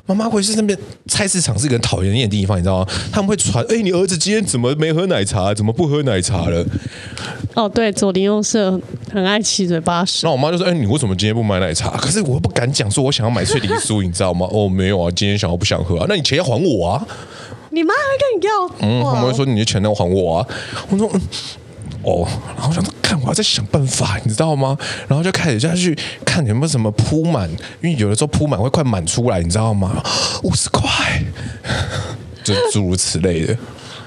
[0.07, 2.87] 妈妈会是那边菜市场是一个讨人厌的地方，你知道吗？
[3.11, 5.51] 他们会传，哎，你儿子今天怎么没喝奶茶？
[5.51, 6.63] 怎么不喝奶茶了？
[7.55, 8.79] 哦，对，左邻右舍
[9.11, 10.19] 很爱七嘴八舌。
[10.29, 11.89] 那我妈就说，哎，你为什么今天不买奶茶？
[11.97, 14.47] 可是我又不敢讲，说我想要买脆梨酥，你知道吗？
[14.51, 16.05] 哦，没有啊，今天想要不想喝啊？
[16.07, 17.07] 那你钱要还我啊！
[17.75, 18.53] 你妈还跟你要？
[18.79, 20.47] 嗯，他们会说你的钱要还我啊。
[20.89, 21.21] 我说，嗯，
[22.03, 24.77] 哦，然后我想说，看我要再想办法，你知道吗？
[25.09, 25.93] 然后就开始下去
[26.25, 27.49] 看有没有什么铺满，
[27.81, 30.01] 因为有的时候铺满会快满出来，你知道吗？
[30.43, 31.21] 五十块，
[32.45, 33.57] 就诸如此类的。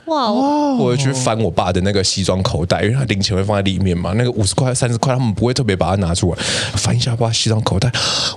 [0.09, 0.30] 哇！
[0.32, 4.12] 我会去翻我爸的那个西装口袋，因为他零钱会放在里面嘛。
[4.16, 6.38] 那个五十块、三十块，他们不会特别把它拿出来。
[6.74, 7.90] 翻一下爸西装口袋，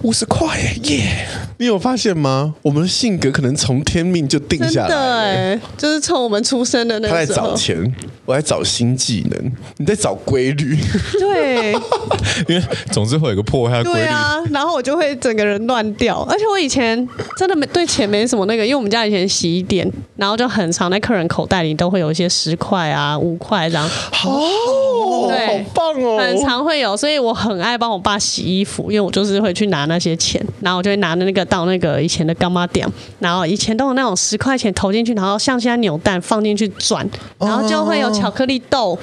[0.03, 1.27] 五十块耶！
[1.57, 2.53] 你有发现吗？
[2.61, 7.13] 我们的性格可能从天命就定下来，对，就是从我们出生的那个。
[7.13, 7.95] 他在找钱，
[8.25, 10.77] 我在找新技能，你在找规律。
[11.19, 11.73] 对，
[12.49, 12.61] 因为
[12.91, 13.99] 总是会有个破坏规律。
[13.99, 16.21] 对啊，然后我就会整个人乱掉。
[16.29, 17.07] 而且我以前
[17.37, 21.60] 真的没对钱没什么那个，因为我们家以前洗衣店，然后就很常在客人口袋。
[21.63, 23.85] 你都会有一些十块啊、五块这样，
[24.25, 32.87] 哦，对，好棒哦，很常会有，所以我很爱帮我爸洗衣服，因为我就是会去拿那些钱，然后我就会拿着那个到那个以前的干妈店，
[33.19, 37.07] 然后以前都有那种十块钱投进去，然后像现在扭蛋放进去转，
[37.39, 38.97] 然后就会有巧克力豆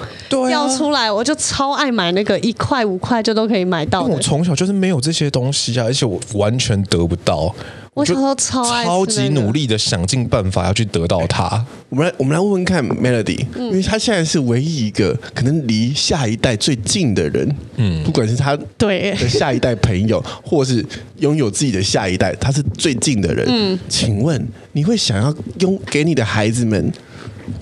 [0.49, 4.03] 掉出来，我就超爱买那个一块五块就都可以买到。
[4.03, 7.55] 我从小就是没有这些东西啊，而且我完全得不到。
[7.99, 11.67] 我小时候超爱、超级努力的想尽办法要去得到它。
[11.89, 17.57] 我们来，我们来问问看 Melody，、嗯、因为他现在是唯一一个可能离下一代最近的人。
[17.77, 20.85] 嗯，不管是他对的下一代朋友，或是
[21.19, 23.47] 拥有自己的下一代，他是最近的人。
[23.49, 26.93] 嗯，请问你会想要用给你的孩子们？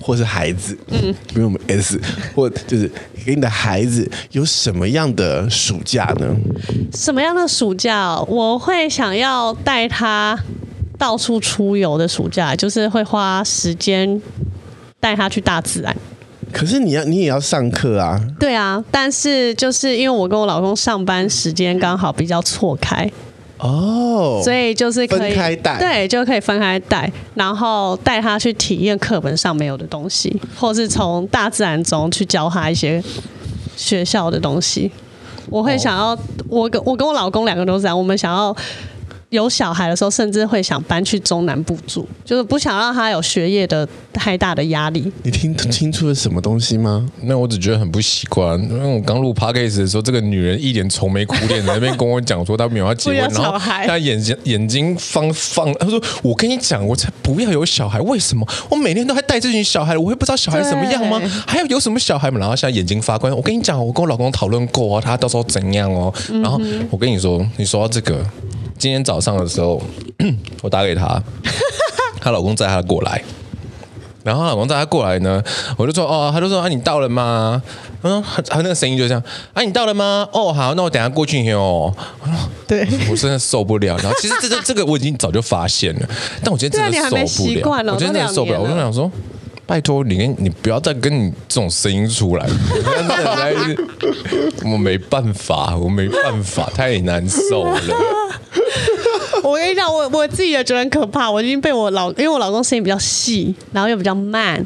[0.01, 1.99] 或是孩子，嗯，不用我们 S，
[2.35, 2.89] 或就是
[3.25, 6.35] 给你的孩子有什么样的暑假呢？
[6.93, 8.19] 什么样的暑假？
[8.21, 10.37] 我会想要带他
[10.97, 14.21] 到处出游的暑假，就是会花时间
[14.99, 15.95] 带他去大自然。
[16.51, 18.19] 可是你要，你也要上课啊。
[18.39, 23.11] 对啊，但是就是因为我跟我老公上班时间刚好比较错开。
[23.59, 33.03] 哦，oh, 所以就是可以分开带，对，就可以分开带，然后带他去体验课本上没有的东西，或是从大自然中去教他一些
[33.75, 34.91] 学校的东西。
[35.49, 36.17] 我会想要，
[36.49, 38.55] 我跟我跟我老公两个都是这样，我们想要。
[39.29, 45.11] 有小孩的时候，甚至会想搬去中南部住，就是不想让他有学业的太大的压力。
[45.23, 47.05] 你听清楚了什么东西吗？
[47.23, 58.47] 那我只觉得很不习惯，因为我刚录 podcast 的时候，这个女人一脸愁眉苦脸，在那边跟我讲说她没有要结婚，然后她眼睛眼睛放放，她说：“我跟你讲，我才不要有小孩，为什么？
[58.69, 61.21] 我每天都还带这群小孩，我会不知道小孩怎么样吗？
[61.45, 63.35] 还要有什么小孩嘛？”然后现在眼睛发光。
[63.35, 66.13] 我跟你讲，我跟我老公讨论过，他到时候怎样哦？
[66.41, 66.57] 然后
[66.89, 68.25] 我跟你说，你说到这个。
[68.77, 69.81] 今天早上的时候，
[70.61, 71.21] 我打给她，
[72.21, 73.21] 她老公载她过来，
[74.23, 75.43] 然后她老公载她过来呢，
[75.77, 77.61] 我就说哦，他就说啊，你到了吗？
[78.03, 79.23] 嗯，他那个声音就这样，
[79.53, 80.27] 啊，你到了吗？
[80.31, 81.93] 哦，好，那我等下过去哦。
[82.67, 83.97] 对，我真的受不了。
[83.97, 86.07] 然后其实这个这个我已经早就发现了，
[86.43, 88.61] 但我今天真的受不了，我今天真的受不了。
[88.61, 89.11] 我就想说，
[89.67, 92.47] 拜托你跟你不要再跟你这种声音出来，
[94.63, 97.79] 我没办法，我没办法，太难受了。
[99.43, 101.29] 我跟你讲，我我自己也觉得很可怕。
[101.29, 104.65] 我已经被我老，因为我老公声音比较细，然后又比较慢，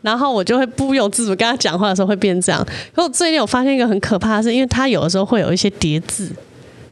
[0.00, 2.64] 然后我就会不由自主跟他讲话的时候会变这样。
[2.94, 6.30] 可我最近有发现一个很可怕的是，因为他有的时候会有一些叠字，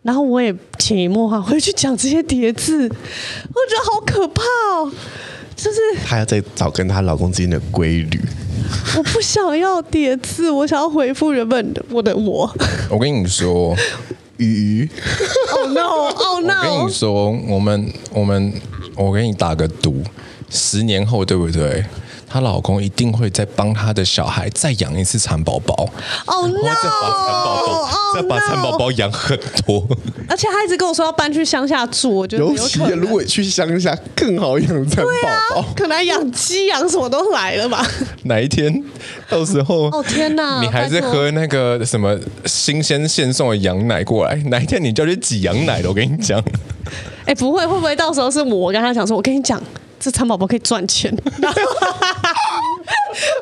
[0.03, 4.43] 然后我也潜移默化会去讲这些叠字，我觉得好可怕
[4.77, 4.93] 哦。
[5.57, 8.21] 就是她要再找跟她老公之间的规律。
[8.97, 12.51] 我不想要叠字，我想要回复原本的我的我。
[12.91, 13.77] 我跟你说。
[14.37, 14.89] 鱼，
[15.55, 16.55] Oh no！Oh no！
[16.57, 18.53] 我跟你说，我们我们
[18.97, 20.03] 我给你打个赌，
[20.51, 21.85] 十年后对不对？
[22.35, 25.89] 她老公一定会再帮她的小孩再养一次蚕宝宝
[26.25, 26.63] ，Oh no！
[26.65, 29.87] 再把蚕宝宝再把蚕宝宝养很多，
[30.29, 37.87] 而且她一直跟我说要搬去乡下住，我觉得尤其如果去乡下更好养蚕宝宝，可能养鸡养什么都来了吧？
[38.25, 38.83] 哪一天
[39.31, 39.85] 到时候？
[39.95, 40.61] 哦天哪！
[40.61, 44.35] 你还是喝那个什么新鲜现送的羊奶过来？
[44.47, 45.89] 哪一天你就去挤羊奶了？
[45.89, 46.43] 我跟你讲，
[47.27, 49.63] 哎，不会，会不会到时候是我跟他讲说，我跟你讲。
[50.05, 51.11] 这蚕宝宝可以赚钱，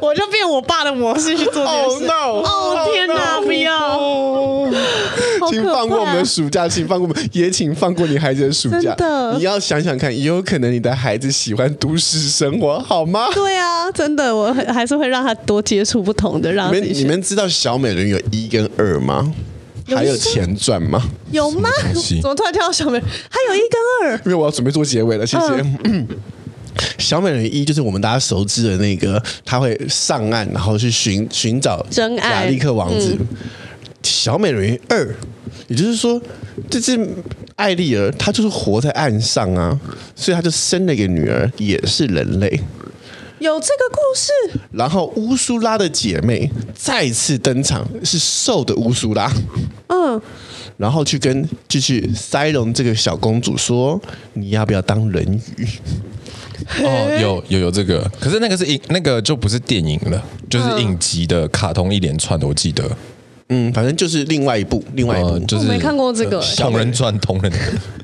[0.01, 2.07] 我就变我爸的模式去做这件事。
[2.15, 4.71] 哦天哪，不要！
[5.51, 8.95] 请放过我们的暑假，请放过我们，也请放过你孩子的暑假。
[9.37, 13.27] 你要想想看，也有可能你的孩子喜欢都市生活，好吗？
[13.35, 16.53] 对啊，真的，我还是会让他多接触不同的。
[16.53, 19.35] 让你们，你们知道小美人有一跟二吗？
[19.89, 21.03] 还有钱赚吗？
[21.33, 21.69] 有吗？
[22.23, 23.03] 怎么突然跳到小美人？
[23.29, 24.17] 还有一跟二？
[24.25, 25.47] 因为我要准备做结尾了，谢谢。
[25.85, 26.07] 嗯
[26.99, 33.17] 小美人一就是我们大家熟知的那个，他会上岸，然后去寻寻找真爱亚历克王子。
[33.19, 33.27] 嗯、
[34.03, 35.15] 小美人鱼二，
[35.69, 36.21] 也就是说，
[36.71, 36.99] 这只
[37.57, 39.79] 艾丽儿，她就是活在岸上啊，
[40.17, 42.61] 所以她就生了一个女儿，也是人类。
[43.39, 44.61] 有这个故事。
[44.71, 49.31] 然后乌苏拉的姐妹再次登场，是瘦的乌苏拉。
[49.89, 50.21] 嗯。
[50.79, 54.01] 然后去跟继续塞隆这个小公主说
[54.35, 55.67] ：“你要不要当人鱼？”
[56.83, 62.85] 哦， 有有有这个，可是那个是影，那个就不是电影了，就是影集的卡通一连串的，我记得。
[63.49, 67.53] 嗯，反正就是另外一部，另外一部、呃、就是我没看过这个《同人传》，同人。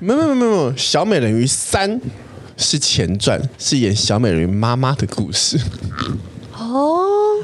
[0.00, 1.90] 没有没有没有没有，《小美人鱼三》
[2.58, 5.58] 是前传，是演小美人鱼妈妈的故事。
[6.54, 6.98] 哦，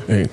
[0.08, 0.26] 哎，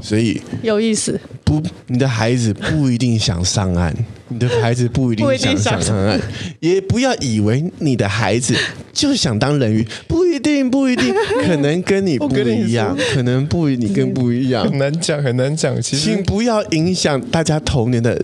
[0.00, 1.20] 所以有意思。
[1.44, 3.94] 不，你的孩子不一定想上岸。
[4.32, 5.26] 你的孩子不一定
[5.58, 6.20] 想上岸，
[6.60, 8.54] 也不要以为你的孩子
[8.92, 11.14] 就想当人鱼，不一定，不一定，
[11.44, 15.80] 可能跟你不一样， 可能不与你更不一样，很难讲，很难讲。
[15.82, 18.14] 其实，请不要影响大家童年的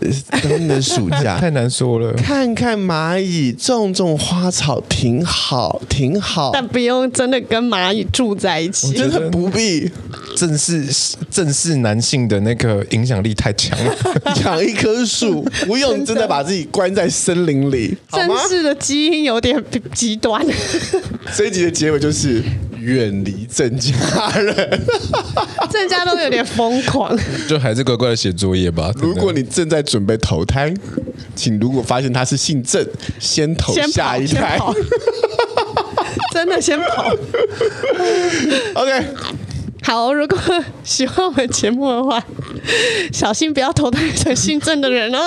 [0.43, 2.13] 童年的暑假， 太难说了。
[2.15, 6.51] 看看蚂蚁，种种花草，挺好，挺好。
[6.53, 9.91] 但不用真的跟蚂蚁住在一起，真的不必。
[10.37, 10.87] 正是
[11.31, 13.95] 正是男性的那个影响力太强了，
[14.45, 15.98] 养一棵树不用。
[16.05, 19.63] 真的把自己关在森林里，正式的基因有点
[19.95, 20.45] 极端。
[21.37, 22.43] 这一集的结尾就是
[22.81, 23.93] 远离郑家
[24.37, 24.81] 人，
[25.71, 27.17] 郑家都有点疯狂，
[27.49, 28.93] 就还是乖乖的写作业吧。
[28.97, 30.73] 如果你正在准备投胎，
[31.35, 32.87] 请如果发现他是姓郑，
[33.19, 34.59] 先投下一胎，
[36.33, 37.15] 真的先跑。
[38.75, 39.07] OK。
[39.89, 40.39] 好，如果
[40.85, 42.23] 喜欢我们节目的话，
[43.11, 45.19] 小心不要投胎成姓郑的人哦。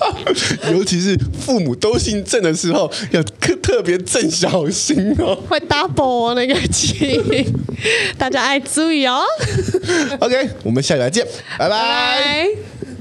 [0.72, 5.36] 尤其是父母都姓郑的时候，要特特别郑小心哦。
[5.46, 7.20] 会 double 那个气，
[8.16, 9.20] 大家爱注意哦。
[10.20, 11.26] OK，我们下礼拜见，
[11.58, 11.68] 拜拜。
[11.68, 12.91] 拜拜。